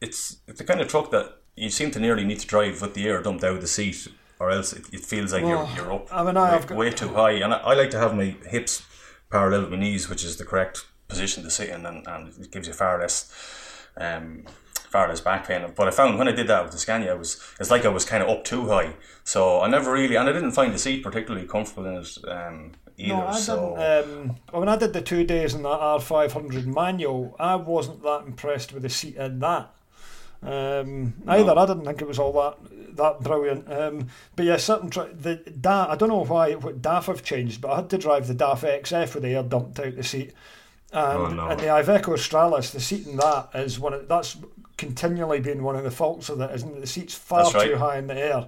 [0.00, 2.94] it's it's the kind of truck that you seem to nearly need to drive with
[2.94, 4.08] the air dumped out of the seat,
[4.40, 6.90] or else it, it feels like well, you're you're up I mean, way, got, way,
[6.90, 7.32] too high.
[7.32, 8.84] And I, I like to have my hips
[9.30, 12.50] parallel with my knees, which is the correct position to sit in, and, and it
[12.50, 13.32] gives you far less.
[13.96, 14.44] Um,
[14.94, 15.64] far as back pain.
[15.74, 17.88] But I found when I did that with the Scania, I was it's like I
[17.88, 18.94] was kind of up too high.
[19.24, 22.72] So I never really, and I didn't find the seat particularly comfortable in it um,
[22.96, 23.14] either.
[23.14, 23.76] No, I so.
[23.76, 24.30] didn't.
[24.30, 28.04] Um, when I did the two days in that R five hundred manual, I wasn't
[28.04, 29.74] that impressed with the seat in that.
[30.44, 31.32] Um, no.
[31.32, 33.72] Either I didn't think it was all that that brilliant.
[33.72, 37.60] Um, but yeah, certain tri- the DA, I don't know why what DAF have changed,
[37.60, 40.34] but I had to drive the DAF XF with the air dumped out the seat.
[40.94, 41.48] And, oh, no.
[41.48, 44.36] and the Iveco Stralis, the seat in that is one of that's
[44.76, 46.80] continually been one of the faults of that, isn't it?
[46.80, 47.66] The seat's far right.
[47.68, 48.46] too high in the air.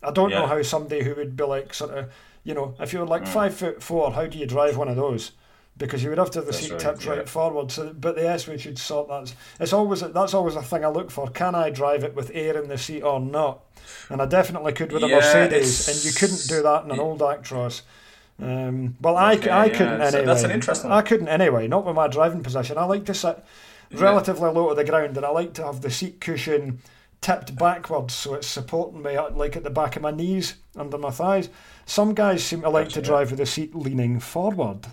[0.00, 0.38] I don't yeah.
[0.40, 2.12] know how somebody who would be like sort of,
[2.44, 3.28] you know, if you're like mm.
[3.28, 5.32] five foot four, how do you drive one of those?
[5.76, 7.14] Because you would have to have the that's seat right, tipped yeah.
[7.14, 7.72] right forward.
[7.72, 9.34] So, but the S we should sort that.
[9.58, 11.28] It's always that's always a thing I look for.
[11.28, 13.64] Can I drive it with air in the seat or not?
[14.08, 17.00] And I definitely could with a yeah, Mercedes, and you couldn't do that in an
[17.00, 17.82] old Actros.
[18.40, 20.24] Um, well, okay, I, I couldn't anyway.
[20.24, 20.90] That's an interesting.
[20.90, 21.66] I couldn't anyway.
[21.66, 22.78] Not with my driving position.
[22.78, 23.42] I like to sit
[23.92, 26.80] relatively low to the ground, and I like to have the seat cushion
[27.20, 31.10] tipped backwards, so it's supporting me like at the back of my knees, under my
[31.10, 31.48] thighs.
[31.84, 34.86] Some guys seem to like to drive with the seat leaning forward.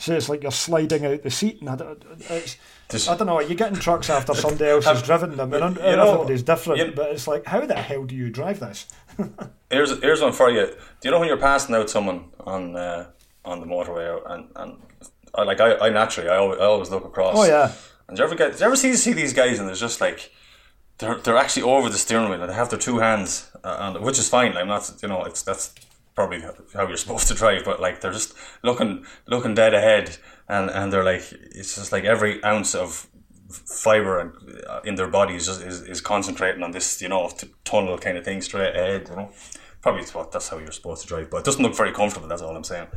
[0.00, 3.40] So it's like you're sliding out the seat, and I don't, I don't know.
[3.40, 6.96] You get in trucks after somebody else has driven them, and you know, everybody's different.
[6.96, 8.86] But it's like, how the hell do you drive this?
[9.70, 10.66] here's here's one for you.
[10.66, 10.74] Do
[11.04, 13.10] you know when you're passing out someone on uh,
[13.44, 14.78] on the motorway, and and
[15.34, 17.36] I, like I, I naturally I always, I always look across.
[17.36, 17.70] Oh yeah.
[18.08, 18.52] And do you ever get?
[18.52, 20.32] Do you ever see see these guys and there's just like
[20.96, 24.02] they're they're actually over the steering wheel and they have their two hands, uh, and
[24.02, 24.56] which is fine.
[24.56, 25.74] I'm not you know it's that's
[26.14, 26.40] probably
[26.74, 30.16] how you're supposed to drive, but like they're just looking looking dead ahead,
[30.48, 33.08] and and they're like it's just like every ounce of
[33.50, 34.32] fiber
[34.68, 37.30] uh, in their body is is, is concentrating on this you know
[37.64, 39.08] tunnel kind of thing straight ahead.
[39.08, 39.30] You know,
[39.82, 42.28] probably what that's how you're supposed to drive, but it doesn't look very comfortable.
[42.28, 42.88] That's all I'm saying.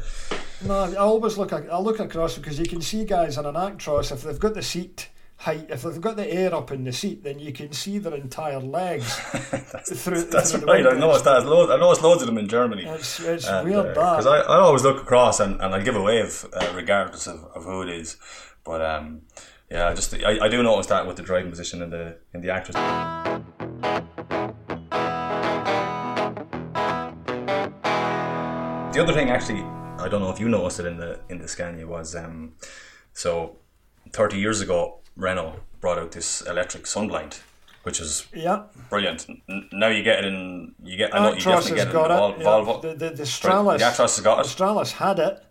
[0.63, 4.11] No, I always look I look across because you can see guys on an Actros
[4.11, 5.67] if they've got the seat height.
[5.69, 8.59] If they've got the air up in the seat, then you can see their entire
[8.59, 9.19] legs
[9.51, 10.23] that's, through.
[10.23, 10.85] That's through right.
[10.85, 11.45] I noticed that.
[11.45, 12.85] Loads, I it's loads of them in Germany.
[12.85, 15.95] It's, it's and, weird uh, because I, I always look across and, and I give
[15.95, 18.17] a wave uh, regardless of, of who it is.
[18.63, 19.23] But um,
[19.69, 22.41] yeah, I just I, I do notice that with the driving position in the in
[22.41, 22.73] the Actros.
[28.93, 29.61] The other thing, actually,
[29.97, 32.53] I don't know if you noticed it in the in the Scania was um,
[33.11, 33.57] so
[34.11, 37.41] thirty years ago Renault brought out this electric sunblind,
[37.83, 39.27] which is yeah brilliant.
[39.49, 40.75] N- now you get it in.
[40.83, 41.13] You get.
[41.15, 42.81] I know you definitely get it in the Volvo.
[42.81, 43.79] The, the, the Stralis.
[43.79, 44.43] The Actros has got it.
[44.43, 45.43] The Stralis had it.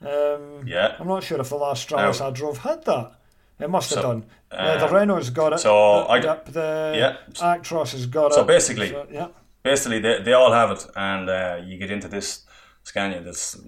[0.00, 0.96] Um, yeah.
[0.98, 3.12] I'm not sure if the last Stralis now, I drove had that.
[3.60, 4.24] It must have so, done.
[4.52, 5.58] Um, yeah, the Renault's got it.
[5.58, 7.16] So the, I, the, the yeah.
[7.34, 8.46] Actros has got so it.
[8.46, 9.28] Basically, so yeah.
[9.64, 12.44] Basically, they, they all have it, and uh, you get into this
[12.84, 13.60] Scania that's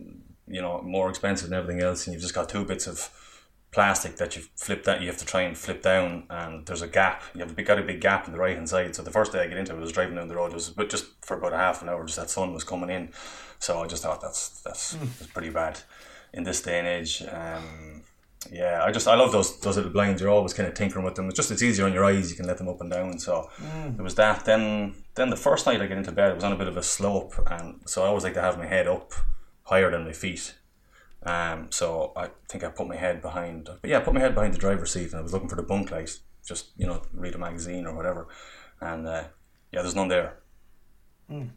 [0.47, 3.11] you know more expensive than everything else, and you've just got two bits of
[3.73, 6.89] plastic that you flip that you have to try and flip down and there's a
[6.89, 7.23] gap.
[7.35, 8.97] You have a big, got a big gap in the right hand side.
[8.97, 10.51] So the first day I get into it I was driving down the road.
[10.51, 12.91] It was but just for about a half an hour just that sun was coming
[12.91, 13.11] in.
[13.61, 15.19] So I just thought that's that's, mm.
[15.19, 15.81] that's pretty bad
[16.33, 17.23] in this day and age.
[17.23, 18.03] Um,
[18.51, 20.21] yeah I just I love those those little blinds.
[20.21, 21.29] You're always kind of tinkering with them.
[21.29, 22.31] It's just it's easier on your eyes.
[22.31, 23.19] You can let them up and down.
[23.21, 23.97] So mm.
[23.97, 24.45] it was that.
[24.45, 26.77] Then then the first night I get into bed it was on a bit of
[26.77, 29.13] a slope and so I always like to have my head up
[29.63, 30.55] higher than my feet
[31.23, 34.35] um, so I think I put my head behind, but yeah, I put my head
[34.35, 37.03] behind the driver's seat, and I was looking for the bunk light, just you know,
[37.13, 38.29] read a magazine or whatever,
[38.81, 39.25] and uh,
[39.73, 40.39] yeah, there's none there.
[41.31, 41.51] Mm.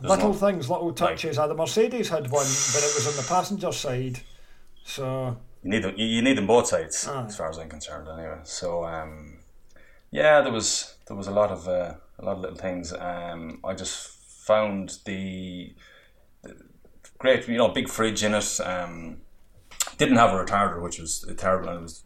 [0.00, 1.36] Little things, little touches.
[1.36, 4.20] Like, uh, the Mercedes had one, but it was on the passenger side,
[4.84, 5.94] so you need them.
[5.96, 7.26] You need them both sides, ah.
[7.26, 8.38] as far as I'm concerned, anyway.
[8.44, 9.38] So um,
[10.12, 12.92] yeah, there was there was a lot of uh, a lot of little things.
[12.92, 14.08] Um, I just
[14.46, 15.74] found the
[17.22, 18.60] great, you know, big fridge in it.
[18.60, 19.18] Um,
[19.96, 21.70] didn't have a retarder, which was terrible.
[21.70, 22.04] And it was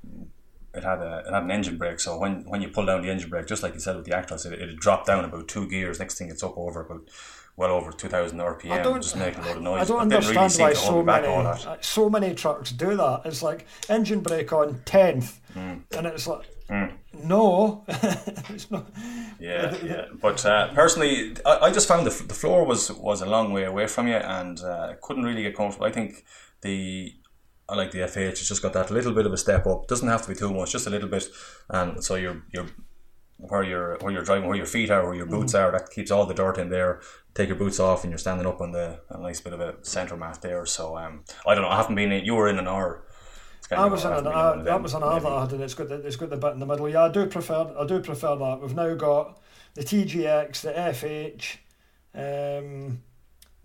[0.74, 3.10] it had a it had an engine brake, so when when you pull down the
[3.10, 5.68] engine brake, just like you said with the Actros, it it dropped down about two
[5.68, 5.98] gears.
[5.98, 7.08] Next thing, it's up over about
[7.56, 8.72] well over two thousand RPM.
[8.72, 9.82] I don't, just making a lot of noise.
[9.82, 13.22] I don't understand really why so many so many trucks do that.
[13.24, 15.82] It's like engine brake on tenth, mm.
[15.96, 16.46] and it's like.
[16.68, 16.95] Mm.
[17.22, 18.86] No, it's not.
[19.38, 20.04] Yeah, yeah.
[20.20, 23.64] But uh, personally, I, I just found the, the floor was was a long way
[23.64, 25.86] away from you, and uh, couldn't really get comfortable.
[25.86, 26.24] I think
[26.62, 27.14] the
[27.68, 28.30] I like the FH.
[28.30, 29.88] It's just got that little bit of a step up.
[29.88, 31.28] Doesn't have to be too much, just a little bit,
[31.70, 32.68] and so you're you're
[33.38, 35.60] where you're where you're driving, where your feet are, where your boots mm.
[35.60, 35.72] are.
[35.72, 37.00] That keeps all the dirt in there.
[37.34, 39.76] Take your boots off, and you're standing up on the a nice bit of a
[39.82, 40.64] centre mat there.
[40.66, 41.70] So um, I don't know.
[41.70, 42.24] I haven't been in.
[42.24, 43.05] You were in an hour.
[43.70, 45.96] I was an, uh, that was an hour that I had, and it's got the,
[45.96, 46.88] it's got the bit in the middle.
[46.88, 48.60] Yeah, I do prefer I do prefer that.
[48.62, 49.40] We've now got
[49.74, 51.58] the TGX, the FH.
[52.14, 53.02] Um,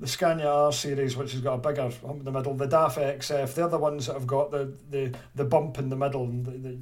[0.01, 2.95] the Scania R series, which has got a bigger hump in the middle, the DAF
[2.95, 6.25] XF, they're the ones that have got the, the, the bump in the middle.
[6.25, 6.79] The, the,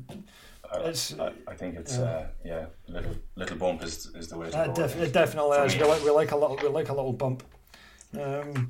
[0.78, 2.04] it's, I, I think it's yeah.
[2.04, 4.74] Uh, yeah, little little bump is, is the way to uh, go.
[4.74, 5.76] Def, it definitely is.
[5.76, 7.44] We like we like a little we like a little bump.
[8.18, 8.70] Um,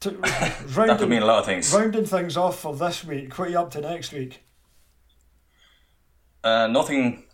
[0.00, 1.72] to, rounding, that could mean a lot of things.
[1.72, 3.38] Rounding things off for this week.
[3.38, 4.42] What are you up to next week?
[6.42, 7.24] Uh, nothing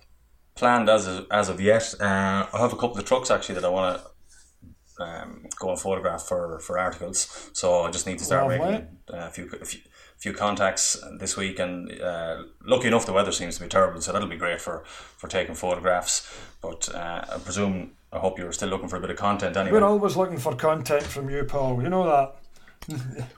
[0.56, 1.94] planned as of, as of yet.
[2.00, 5.78] Uh, I have a couple of trucks actually that I want to um, go and
[5.78, 7.50] photograph for, for articles.
[7.52, 9.80] So I just need to start making uh, a few, a few
[10.18, 11.58] few contacts this week.
[11.58, 14.82] And uh, lucky enough, the weather seems to be terrible, so that'll be great for
[14.84, 16.28] for taking photographs.
[16.62, 19.78] But uh, I presume I hope you're still looking for a bit of content anyway.
[19.78, 21.82] We're always looking for content from you, Paul.
[21.82, 22.36] You know that.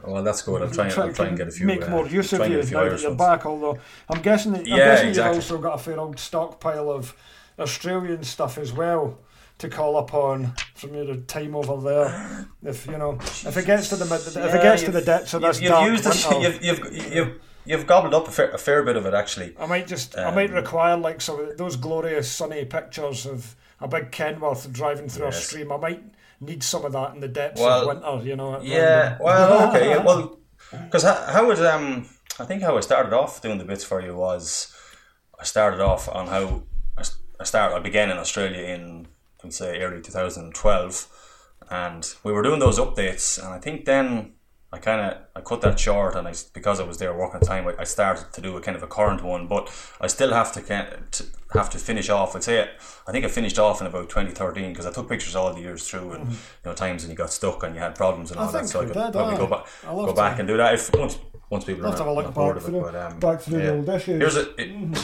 [0.06, 0.62] Well, that's good.
[0.62, 1.66] I'll try, I'll try and get a few.
[1.66, 3.46] Make uh, more use of you now that you're back.
[3.46, 3.78] Although
[4.08, 5.36] I'm guessing, that, I'm yeah, guessing exactly.
[5.36, 7.14] you've also got a fair old stockpile of
[7.58, 9.18] Australian stuff as well
[9.58, 12.46] to call upon from your time over there.
[12.62, 15.34] If you know, if it gets to the if yeah, it gets to the depths
[15.34, 18.58] of this you've, dark used it, you've, you've, you've you've gobbled up a fair, a
[18.58, 19.54] fair bit of it actually.
[19.58, 23.26] I might just um, I might um, require like some of those glorious sunny pictures
[23.26, 25.38] of a big Kenworth driving through yes.
[25.38, 25.72] a stream.
[25.72, 26.02] I might
[26.40, 28.28] need some of that in the depths well, of winter.
[28.28, 28.60] You know.
[28.62, 29.18] Yeah.
[29.20, 29.90] well, okay.
[29.90, 30.38] Yeah, well,
[30.84, 32.08] because how, how would um
[32.38, 34.74] I think how I started off doing the bits for you was
[35.38, 36.62] I started off on how
[36.96, 37.04] I,
[37.40, 39.06] I started I began in Australia in
[39.42, 41.08] I would say early 2012
[41.70, 44.34] and we were doing those updates and I think then
[44.70, 47.66] I kind of I cut that short, and I because I was there working time,
[47.66, 50.52] I, I started to do a kind of a current one, but I still have
[50.52, 52.36] to, to have to finish off.
[52.36, 52.68] I'd say
[53.06, 55.88] I think I finished off in about 2013 because I took pictures all the years
[55.88, 56.32] through, and mm-hmm.
[56.32, 58.68] you know times when you got stuck and you had problems and all that.
[58.68, 61.86] So I could probably go back go back and do that if once once people
[61.86, 63.66] are have a look back through, it, but, um, back through yeah.
[63.66, 64.20] the old issues.
[64.20, 64.94] Here's a, it, mm-hmm.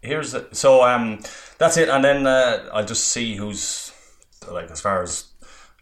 [0.00, 1.20] here's a, so um
[1.58, 3.92] that's it, and then uh, I'll just see who's
[4.50, 5.26] like as far as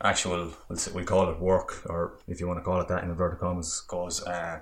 [0.04, 3.40] actual we'll, call it work or if you want to call it that in inverted
[3.40, 4.60] commas goes uh,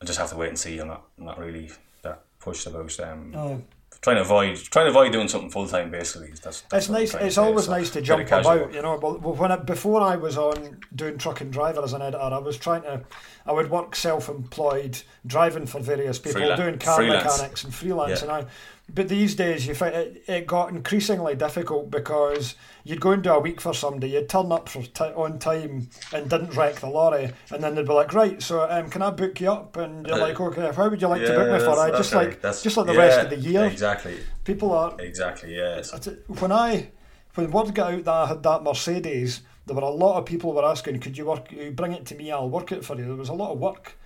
[0.00, 1.70] I just have to wait and see I'm not, I'm not really
[2.02, 3.62] that pushed about um, oh.
[4.00, 7.14] trying to avoid trying to avoid doing something full time basically that's, that's it's nice
[7.14, 10.36] it's always so nice to jump about you know but when I, before I was
[10.36, 13.04] on doing truck and driver as an editor I was trying to
[13.46, 16.60] I would work self-employed driving for various people Freelance.
[16.60, 17.24] doing car freelance.
[17.24, 18.34] mechanics and freelance yeah.
[18.36, 18.50] and I
[18.92, 23.38] but these days, you find it, it got increasingly difficult because you'd go into a
[23.38, 27.30] week for somebody, you'd turn up for t- on time and didn't wreck the lorry,
[27.50, 30.16] and then they'd be like, "Right, so um, can I book you up?" And you're
[30.16, 32.28] uh, like, "Okay, how would you like yeah, to book me for?" I just okay.
[32.28, 33.64] like just like the yeah, rest of the year.
[33.66, 34.18] Exactly.
[34.44, 35.92] People are exactly yes.
[36.26, 36.90] When I
[37.34, 40.54] when word got out that I had that Mercedes, there were a lot of people
[40.54, 41.52] were asking, "Could you work?
[41.72, 42.32] Bring it to me.
[42.32, 43.97] I'll work it for you." There was a lot of work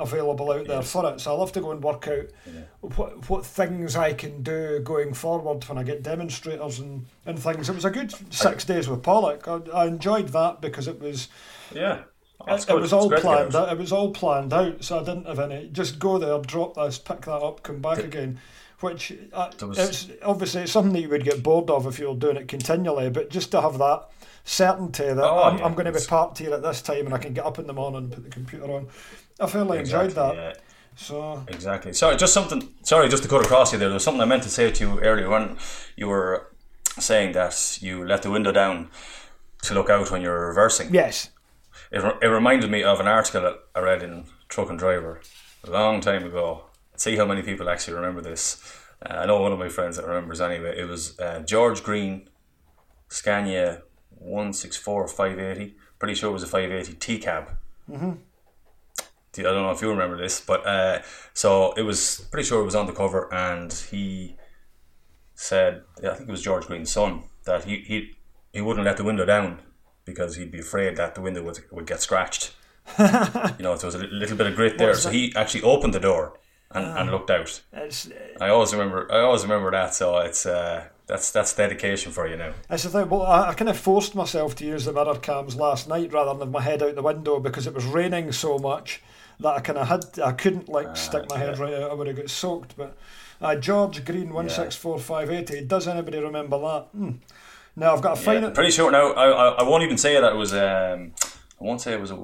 [0.00, 1.20] available out there for it.
[1.20, 2.62] So I love to go and work out yeah.
[2.80, 7.68] what what things I can do going forward when I get demonstrators and, and things.
[7.68, 9.46] It was a good six days with Pollock.
[9.46, 11.28] I, I enjoyed that because it was
[11.74, 12.02] yeah.
[12.48, 13.72] it, it, was all planned out.
[13.72, 15.68] It was all planned out, so I didn't have any.
[15.68, 18.38] Just go there, drop this, pick that up, come back again.
[18.80, 22.08] Which uh, was, it's obviously it's something that you would get bored of if you
[22.08, 23.10] were doing it continually.
[23.10, 24.08] But just to have that
[24.44, 25.64] certainty that oh, I'm, yeah.
[25.64, 27.66] I'm, going to be parked here at this time and I can get up in
[27.66, 28.88] the morning and put the computer on.
[29.40, 30.34] I fairly exactly, enjoyed that.
[30.34, 30.52] Yeah.
[30.96, 31.92] So exactly.
[31.92, 32.74] Sorry, just something.
[32.82, 33.88] Sorry, just to cut across you there.
[33.88, 35.56] There was something I meant to say to you earlier when
[35.96, 36.52] you were
[36.98, 38.90] saying that you let the window down
[39.62, 40.92] to look out when you're reversing.
[40.92, 41.30] Yes.
[41.90, 45.20] It, it reminded me of an article I read in Truck and Driver
[45.64, 46.64] a long time ago.
[46.96, 48.62] See how many people actually remember this.
[49.04, 50.78] Uh, I know one of my friends that remembers anyway.
[50.78, 52.28] It was uh, George Green,
[53.08, 55.76] Scania 164 580.
[55.98, 57.56] Pretty sure it was a 580 T cab.
[57.90, 58.12] Mm-hmm.
[59.38, 61.02] I don't know if you remember this, but uh,
[61.34, 64.36] so it was pretty sure it was on the cover, and he
[65.34, 68.10] said, I think it was George Green's son, that he he,
[68.52, 69.60] he wouldn't let the window down
[70.04, 72.54] because he'd be afraid that the window would, would get scratched.
[72.98, 73.04] you
[73.60, 76.38] know, there was a little bit of grit there, so he actually opened the door
[76.72, 77.12] and, and ah.
[77.12, 77.60] looked out.
[78.40, 79.94] I always remember, I always remember that.
[79.94, 82.52] So it's uh, that's that's dedication for you now.
[82.68, 83.08] That's the thing.
[83.08, 86.30] Well, I, I kind of forced myself to use the mirror cams last night rather
[86.30, 89.02] than have my head out the window because it was raining so much
[89.40, 91.90] that I kind of had I couldn't like uh, stick my head right out.
[91.90, 92.76] I would have got soaked.
[92.76, 92.96] But
[93.40, 95.64] uh, George Green one six four five eighty.
[95.64, 96.88] Does anybody remember that?
[96.92, 97.10] Hmm.
[97.76, 98.48] Now I've got a final.
[98.48, 99.12] Yeah, pretty sure now.
[99.12, 100.52] I, I, I won't even say that it was.
[100.52, 101.12] Um,
[101.60, 102.16] I won't say it was a.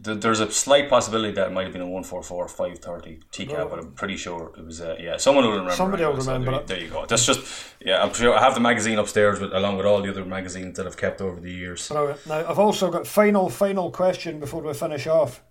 [0.00, 3.18] There's a slight possibility that it might have been a one four four five thirty
[3.32, 4.80] T cab, but I'm pretty sure it was.
[4.80, 5.72] Uh, yeah, someone will remember.
[5.72, 6.52] Somebody will remember.
[6.52, 7.04] So there, there, you go.
[7.04, 7.40] That's just.
[7.80, 10.76] Yeah, I'm sure I have the magazine upstairs with along with all the other magazines
[10.76, 11.88] that I've kept over the years.
[11.88, 12.24] Brilliant.
[12.26, 15.42] Now I've also got final final question before we finish off.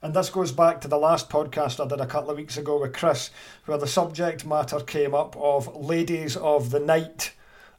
[0.00, 2.80] And this goes back to the last podcast I did a couple of weeks ago
[2.80, 3.30] with Chris,
[3.64, 7.32] where the subject matter came up of ladies of the night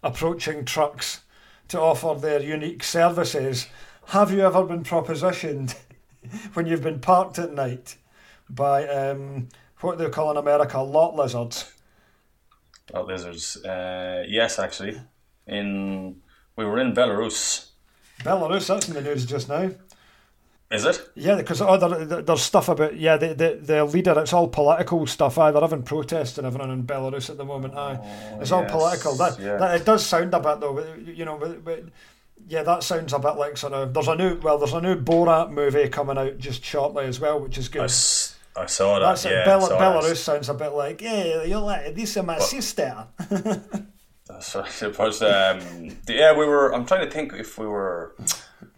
[0.04, 1.22] approaching trucks
[1.70, 3.68] to offer their unique services.
[4.08, 5.76] Have you ever been propositioned
[6.54, 7.96] when you've been parked at night
[8.50, 9.48] by um,
[9.80, 11.72] what they call in America lot lizards?
[12.94, 13.64] Lot lizards.
[13.64, 15.00] Uh, yes, actually.
[15.48, 16.18] In
[16.58, 17.70] we were in Belarus.
[18.24, 19.72] Belarus, that's in the news just now.
[20.72, 21.10] Is it?
[21.16, 24.20] Yeah, because other there's stuff about yeah the, the the leader.
[24.20, 25.40] It's all political stuff.
[25.40, 27.74] Aye, they're having protests and everything in Belarus at the moment.
[27.74, 29.16] Aye, oh, it's all yes, political.
[29.16, 30.94] That, that it does sound a bit though.
[30.96, 31.86] You know, but, but,
[32.48, 33.96] yeah, that sounds a bit like sort of.
[33.96, 37.40] There's a new well, there's a new Borat movie coming out just shortly as well,
[37.40, 37.82] which is good.
[37.82, 39.08] I, I saw that.
[39.08, 40.16] That's yeah, Bel- saw Belarus that.
[40.18, 43.08] sounds a bit like yeah, you're like this is my but, sister.
[44.28, 44.82] that's right.
[44.84, 46.38] It was um, yeah.
[46.38, 46.76] We were.
[46.76, 48.16] I'm trying to think if we were.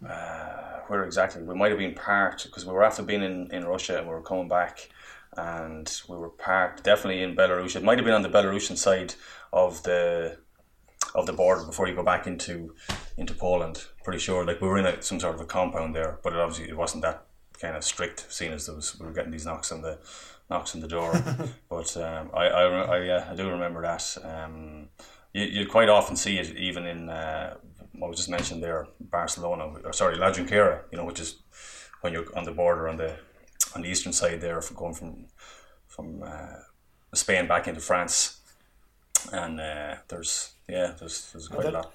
[0.08, 0.61] Uh,
[0.92, 1.42] where exactly.
[1.42, 4.12] We might have been parked because we were after being in, in Russia and we
[4.12, 4.90] were coming back
[5.38, 7.74] and we were parked definitely in Belarus.
[7.74, 9.14] It might have been on the Belarusian side
[9.54, 10.36] of the
[11.14, 12.74] of the border before you go back into
[13.16, 13.86] into Poland.
[14.04, 16.38] Pretty sure, like we were in a, some sort of a compound there, but it
[16.38, 17.24] obviously it wasn't that
[17.58, 19.98] kind of strict, seeing as there was, we were getting these knocks on the
[20.50, 21.12] knocks on the door.
[21.70, 24.04] but um, I, I, I, yeah, I do remember that.
[24.22, 24.90] Um,
[25.32, 27.56] you, you quite often see it even in uh,
[28.02, 31.36] what was just mentioned there, Barcelona, or sorry, La Junquera, you know, which is
[32.00, 33.14] when you're on the border on the
[33.76, 35.26] on the eastern side there, from going from
[35.86, 36.56] from uh,
[37.14, 38.40] Spain back into France,
[39.32, 41.92] and uh, there's yeah, there's there's quite a lot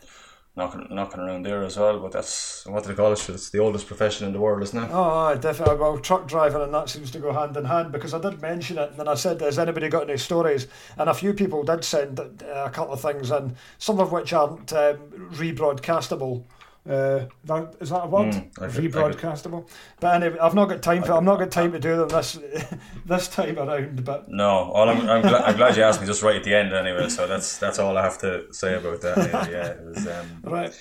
[0.58, 1.99] knocking knocking around there as well.
[1.99, 3.30] But that's what they call it?
[3.30, 4.89] It's the oldest profession in the world, isn't it?
[4.91, 5.76] Oh, definitely.
[5.76, 8.78] Well, truck driving and that seems to go hand in hand because I did mention
[8.78, 11.86] it, and then I said, "Has anybody got any stories?" And a few people did
[11.86, 12.26] send uh,
[12.66, 14.97] a couple of things, and some of which aren't um,
[15.34, 16.43] rebroadcastable.
[16.88, 18.34] Uh, that, is that a word?
[18.34, 19.68] Mm, Rebroadcastable.
[20.00, 21.14] But anyway, I've not got time for.
[21.14, 22.40] I've not got time to do them this
[23.06, 24.06] this time around.
[24.06, 26.56] But no, all I'm, I'm, glad, I'm glad you asked me just right at the
[26.56, 27.10] end anyway.
[27.10, 29.18] So that's that's all I have to say about that.
[29.18, 29.52] Anyway.
[29.52, 30.74] Yeah, it was, um, right.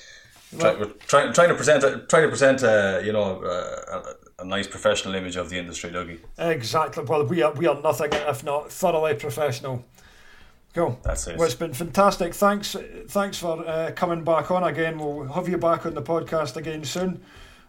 [0.59, 4.69] Try, we're trying, trying to present trying to present a you know a, a, nice
[4.69, 6.21] professional image of the industry, Dougie.
[6.39, 7.03] Exactly.
[7.03, 9.85] Well, we are we are nothing if not thoroughly professional.
[10.77, 10.99] Cool.
[11.03, 11.39] That's it.
[11.39, 12.35] Well, it's been fantastic.
[12.35, 12.77] Thanks,
[13.09, 14.99] thanks for uh, coming back on again.
[14.99, 17.19] We'll have you back on the podcast again soon,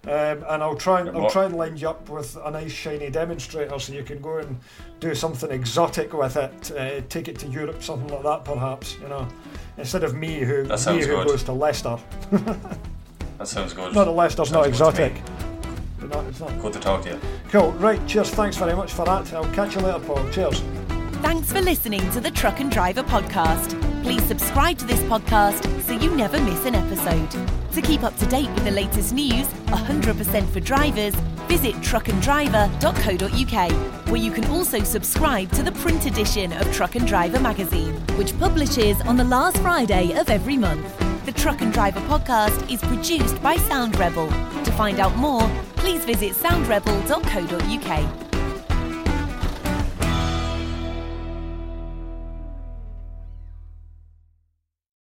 [0.04, 3.10] um, and I'll try and I'll try and line you up with a nice shiny
[3.10, 4.60] demonstrator so you can go and
[5.00, 6.72] do something exotic with it.
[6.72, 8.98] Uh, take it to Europe, something like that, perhaps.
[9.02, 9.26] You know,
[9.78, 11.98] instead of me who me who goes to Leicester.
[12.32, 13.94] that sounds good.
[13.94, 15.14] Not that Leicester's not exotic.
[16.02, 16.60] Not, it's not.
[16.60, 17.20] Good to talk to you.
[17.52, 17.72] Cool.
[17.72, 18.06] Right.
[18.06, 18.32] Cheers.
[18.32, 19.32] Thanks very much for that.
[19.34, 20.30] I'll catch you later, Paul.
[20.30, 20.62] Cheers.
[21.22, 23.82] Thanks for listening to the Truck and Driver podcast.
[24.04, 27.30] Please subscribe to this podcast so you never miss an episode.
[27.74, 31.16] To keep up to date with the latest news, 100% for drivers,
[31.48, 33.72] visit truckanddriver.co.uk,
[34.08, 38.38] where you can also subscribe to the print edition of Truck and Driver magazine, which
[38.40, 40.86] publishes on the last Friday of every month.
[41.26, 44.28] The Truck and Driver podcast is produced by Sound Rebel.
[44.64, 48.27] To find out more, please visit soundrebel.co.uk.